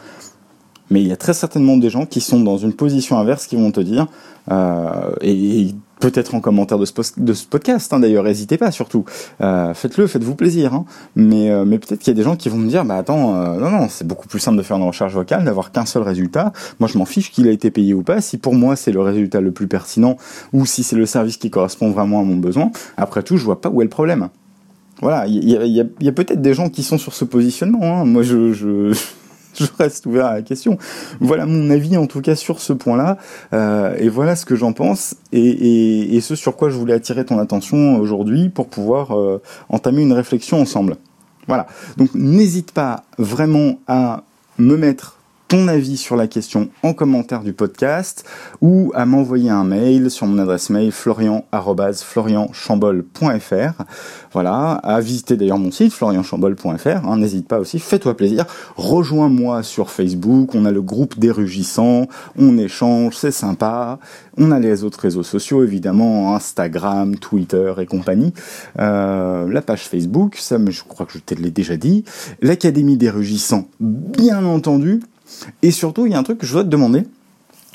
Mais 0.91 1.01
il 1.03 1.07
y 1.07 1.13
a 1.13 1.17
très 1.17 1.35
certainement 1.35 1.77
des 1.77 1.91
gens 1.91 2.07
qui 2.07 2.21
sont 2.21 2.41
dans 2.41 2.57
une 2.57 2.73
position 2.73 3.19
inverse 3.19 3.47
qui 3.47 3.57
vont 3.57 3.71
te 3.71 3.81
dire, 3.81 4.07
euh, 4.51 5.13
et, 5.21 5.75
peut-être 6.01 6.35
en 6.35 6.41
commentaire 6.41 6.79
de 6.79 6.85
ce, 6.85 7.47
podcast 7.47 7.93
hein, 7.93 8.01
d'ailleurs, 8.01 8.25
n'hésitez 8.25 8.59
pas 8.59 8.71
surtout, 8.71 9.05
euh, 9.41 9.75
faites-le, 9.75 10.07
faites-vous 10.07 10.35
plaisir. 10.35 10.75
Hein. 10.75 10.85
Mais, 11.17 11.51
euh, 11.51 11.65
mais 11.65 11.79
peut-être 11.79 12.01
qu'il 12.01 12.09
y 12.09 12.17
a 12.17 12.17
des 12.17 12.23
gens 12.23 12.37
qui 12.37 12.49
vont 12.49 12.59
me 12.59 12.69
dire, 12.69 12.85
bah 12.85 12.97
attends, 12.97 13.35
euh, 13.35 13.59
non 13.59 13.71
non, 13.71 13.89
c'est 13.89 14.07
beaucoup 14.07 14.29
plus 14.29 14.39
simple 14.39 14.57
de 14.57 14.63
faire 14.63 14.77
une 14.77 14.85
recherche 14.85 15.13
vocale, 15.13 15.45
d'avoir 15.45 15.73
qu'un 15.73 15.87
seul 15.87 16.03
résultat. 16.03 16.53
Moi, 16.81 16.89
je 16.89 16.99
m'en 16.99 17.05
fiche 17.05 17.31
qu'il 17.31 17.49
a 17.49 17.51
été 17.51 17.71
payé 17.71 17.95
ou 17.95 18.03
pas. 18.03 18.21
Si 18.21 18.39
pour 18.39 18.55
moi 18.55 18.77
c'est 18.77 18.93
le 18.93 19.01
résultat 19.01 19.41
le 19.41 19.53
plus 19.53 19.69
pertinent 19.69 20.17
ou 20.53 20.67
si 20.67 20.83
c'est 20.83 20.97
le 20.97 21.07
service 21.07 21.37
qui 21.37 21.51
correspond 21.51 21.91
vraiment 21.91 22.21
à 22.21 22.25
mon 22.25 22.37
besoin, 22.37 22.71
après 22.97 23.23
tout, 23.23 23.37
je 23.37 23.45
vois 23.45 23.61
pas 23.61 23.69
où 23.69 23.81
est 23.81 23.85
le 23.85 23.91
problème. 23.91 24.29
Voilà, 25.01 25.27
il 25.29 25.49
y 25.49 25.81
a, 25.81 26.13
peut-être 26.13 26.43
des 26.43 26.55
gens 26.55 26.71
qui 26.71 26.83
sont 26.83 26.99
sur 26.99 27.15
ce 27.15 27.25
positionnement. 27.25 28.01
Hein. 28.01 28.05
Moi, 28.05 28.23
je 28.23 28.93
je 29.59 29.71
reste 29.79 30.07
ouvert 30.07 30.27
à 30.27 30.35
la 30.35 30.43
question. 30.43 30.79
Voilà 31.21 31.47
mon 31.47 31.71
avis 31.71 31.97
en 31.97 32.07
tout 32.07 32.21
cas 32.21 32.35
sur 32.35 32.61
ce 32.61 32.73
point-là, 32.73 33.19
euh, 33.53 33.95
et 33.99 34.09
voilà 34.09 34.37
ce 34.37 34.45
que 34.45 34.57
j'en 34.57 34.73
pense, 34.73 35.15
et, 35.33 36.19
ce 36.21 36.35
sur 36.35 36.57
quoi 36.57 36.69
je 36.69 36.77
voulais 36.77 36.95
attirer 36.95 37.25
ton 37.25 37.39
attention 37.39 37.97
aujourd'hui 37.97 38.49
pour 38.49 38.69
pouvoir 38.69 39.17
euh, 39.17 39.41
entamer 39.69 40.03
une 40.03 40.13
réflexion 40.13 40.61
ensemble. 40.61 40.97
Voilà. 41.47 41.67
Donc 41.97 42.11
n'hésite 42.15 42.73
pas 42.73 43.05
vraiment 43.19 43.79
à 43.87 44.25
me 44.59 44.77
mettre 44.77 45.18
ton 45.49 45.67
avis 45.67 45.97
sur 45.97 46.15
la 46.15 46.29
question 46.29 46.69
en 46.83 46.93
commentaire 46.93 47.43
du 47.43 47.55
podcast 47.55 48.27
ou 48.61 48.93
à 48.95 49.07
m'envoyer 49.07 49.49
un 49.49 49.65
mail 49.65 50.11
sur 50.11 50.27
mon 50.27 50.39
adresse 50.39 50.69
mail 50.69 50.93
florian@florianchambol.fr. 50.93 53.85
Voilà, 54.33 54.73
à 54.73 55.01
visiter 55.01 55.39
d'ailleurs 55.39 55.59
mon 55.59 55.71
site 55.71 55.95
florianchambol.fr, 55.95 57.09
hein, 57.09 57.17
n'hésite 57.17 57.49
pas 57.49 57.59
aussi, 57.59 57.79
fais-toi 57.79 58.15
plaisir, 58.15 58.45
rejoins-moi 58.77 59.63
sur 59.63 59.91
Facebook, 59.91 60.55
on 60.55 60.67
a 60.67 60.71
le 60.71 60.83
groupe 60.83 61.19
des 61.19 61.31
rugissants, 61.31 62.09
on 62.37 62.59
échange, 62.59 63.17
c'est 63.17 63.31
sympa, 63.31 63.99
on 64.37 64.51
a 64.51 64.61
les 64.61 64.85
autres 64.85 65.01
réseaux 65.01 65.23
sociaux 65.23 65.65
évidemment, 65.65 66.35
Instagram, 66.35 67.17
Twitter 67.17 67.73
et 67.79 67.87
compagnie, 67.87 68.35
euh, 68.79 69.51
la 69.51 69.63
page 69.63 69.89
Facebook, 69.89 70.37
ça 70.37 70.59
je 70.69 70.83
crois 70.83 71.07
que 71.07 71.15
je 71.15 71.21
te 71.21 71.33
l'ai 71.35 71.51
déjà 71.51 71.79
dit, 71.79 72.05
l'Académie 72.43 72.99
des 72.99 73.09
rugissants, 73.09 73.69
bien 73.81 74.45
entendu, 74.45 75.01
et 75.63 75.71
surtout, 75.71 76.07
il 76.07 76.13
y 76.13 76.15
a 76.15 76.19
un 76.19 76.23
truc 76.23 76.39
que 76.39 76.47
je 76.47 76.53
voudrais 76.53 76.65
te 76.65 76.71
demander. 76.71 77.05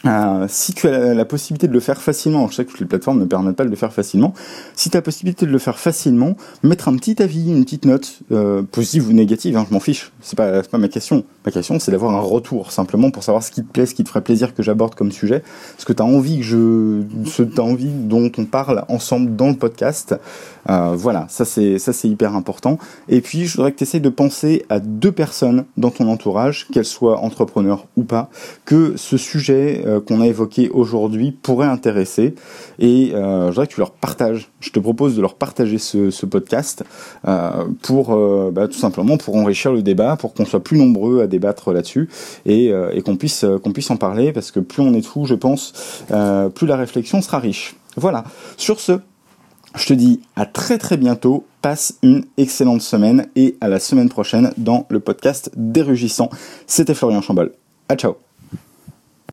Euh, 0.05 0.47
si 0.49 0.73
tu 0.73 0.87
as 0.87 1.13
la, 1.13 1.25
possibilité 1.25 1.67
de 1.67 1.73
le 1.73 1.79
faire 1.79 2.01
facilement, 2.01 2.49
je 2.49 2.55
sais 2.55 2.65
que 2.65 2.71
toutes 2.71 2.81
les 2.81 2.85
plateformes 2.85 3.19
ne 3.19 3.25
permettent 3.25 3.55
pas 3.55 3.63
de 3.63 3.69
le 3.69 3.75
faire 3.75 3.93
facilement, 3.93 4.33
si 4.75 4.89
tu 4.89 4.97
as 4.97 4.99
la 4.99 5.01
possibilité 5.01 5.45
de 5.45 5.51
le 5.51 5.59
faire 5.59 5.79
facilement, 5.79 6.35
mettre 6.61 6.89
un 6.89 6.95
petit 6.97 7.21
avis, 7.21 7.49
une 7.49 7.63
petite 7.63 7.85
note, 7.85 8.19
euh, 8.33 8.63
positive 8.63 9.07
ou 9.07 9.13
négative, 9.13 9.55
hein, 9.55 9.65
je 9.67 9.73
m'en 9.73 9.79
fiche, 9.79 10.11
c'est 10.21 10.35
pas, 10.35 10.61
pas 10.63 10.77
ma 10.77 10.89
question. 10.89 11.23
Ma 11.45 11.51
question, 11.51 11.79
c'est 11.79 11.91
d'avoir 11.91 12.13
un 12.15 12.19
retour, 12.19 12.73
simplement 12.73 13.11
pour 13.11 13.23
savoir 13.23 13.43
ce 13.43 13.51
qui 13.51 13.63
te 13.63 13.71
plaît, 13.71 13.85
ce 13.85 13.95
qui 13.95 14.03
te 14.03 14.09
ferait 14.09 14.21
plaisir 14.21 14.53
que 14.53 14.61
j'aborde 14.61 14.95
comme 14.95 15.11
sujet, 15.11 15.41
ce 15.77 15.85
que 15.85 15.93
tu 15.93 16.01
as 16.01 16.05
envie 16.05 16.39
que 16.39 16.43
je, 16.43 17.03
ce 17.25 17.43
que 17.43 17.61
as 17.61 17.63
envie 17.63 17.91
dont 17.91 18.31
on 18.37 18.45
parle 18.45 18.83
ensemble 18.89 19.35
dans 19.37 19.47
le 19.47 19.55
podcast. 19.55 20.15
Euh, 20.69 20.95
voilà, 20.95 21.25
ça 21.29 21.43
c'est 21.43 21.77
ça 21.77 21.91
c'est 21.91 22.07
hyper 22.07 22.35
important. 22.35 22.77
Et 23.09 23.21
puis, 23.21 23.45
je 23.45 23.57
voudrais 23.57 23.71
que 23.71 23.77
tu 23.77 23.83
essayes 23.83 24.01
de 24.01 24.09
penser 24.09 24.65
à 24.69 24.79
deux 24.79 25.11
personnes 25.11 25.65
dans 25.75 25.91
ton 25.91 26.07
entourage, 26.07 26.67
qu'elles 26.71 26.85
soient 26.85 27.19
entrepreneurs 27.19 27.87
ou 27.97 28.03
pas, 28.03 28.29
que 28.65 28.95
ce 28.95 29.17
sujet 29.17 29.83
euh, 29.93 30.01
qu'on 30.01 30.21
a 30.21 30.27
évoqué 30.27 30.69
aujourd'hui 30.69 31.31
pourrait 31.31 31.67
intéresser. 31.67 32.35
Et 32.79 33.11
euh, 33.13 33.45
je 33.45 33.49
voudrais 33.51 33.67
que 33.67 33.73
tu 33.73 33.79
leur 33.79 33.91
partages. 33.91 34.49
Je 34.59 34.69
te 34.69 34.79
propose 34.79 35.15
de 35.15 35.21
leur 35.21 35.35
partager 35.35 35.77
ce, 35.77 36.25
podcast 36.25 36.83
euh, 37.27 37.65
pour 37.81 38.15
bah, 38.51 38.67
tout 38.67 38.77
simplement 38.77 39.17
pour 39.17 39.35
enrichir 39.35 39.73
le 39.73 39.81
débat, 39.81 40.15
pour 40.15 40.33
qu'on 40.33 40.45
soit 40.45 40.63
plus 40.63 40.77
nombreux 40.77 41.21
à 41.21 41.27
débattre 41.27 41.71
là-dessus 41.71 42.09
et, 42.45 42.71
qu'on 43.05 43.17
puisse 43.17 43.43
en 43.89 43.97
parler 43.97 44.31
parce 44.31 44.51
que 44.51 44.59
plus 44.59 44.81
on 44.81 44.93
est 44.93 45.01
fou, 45.01 45.25
je 45.25 45.35
pense, 45.35 45.73
plus 46.55 46.67
la 46.67 46.77
réflexion 46.77 47.21
sera 47.21 47.39
riche. 47.39 47.75
Voilà. 47.97 48.23
Sur 48.57 48.79
ce, 48.79 48.99
je 49.75 49.85
te 49.85 49.93
dis 49.93 50.21
à 50.35 50.45
très 50.45 50.77
très 50.77 50.97
bientôt, 50.97 51.45
passe 51.61 51.95
une 52.03 52.25
excellente 52.37 52.81
semaine 52.81 53.27
et 53.35 53.57
à 53.61 53.67
la 53.67 53.79
semaine 53.79 54.09
prochaine 54.09 54.53
dans 54.57 54.85
le 54.89 54.99
podcast 54.99 55.51
des 55.55 55.81
rugissants. 55.81 56.29
C'était 56.67 56.93
Florian 56.93 57.21
Chambol. 57.21 57.51
À 57.89 57.95
ciao 57.95 58.32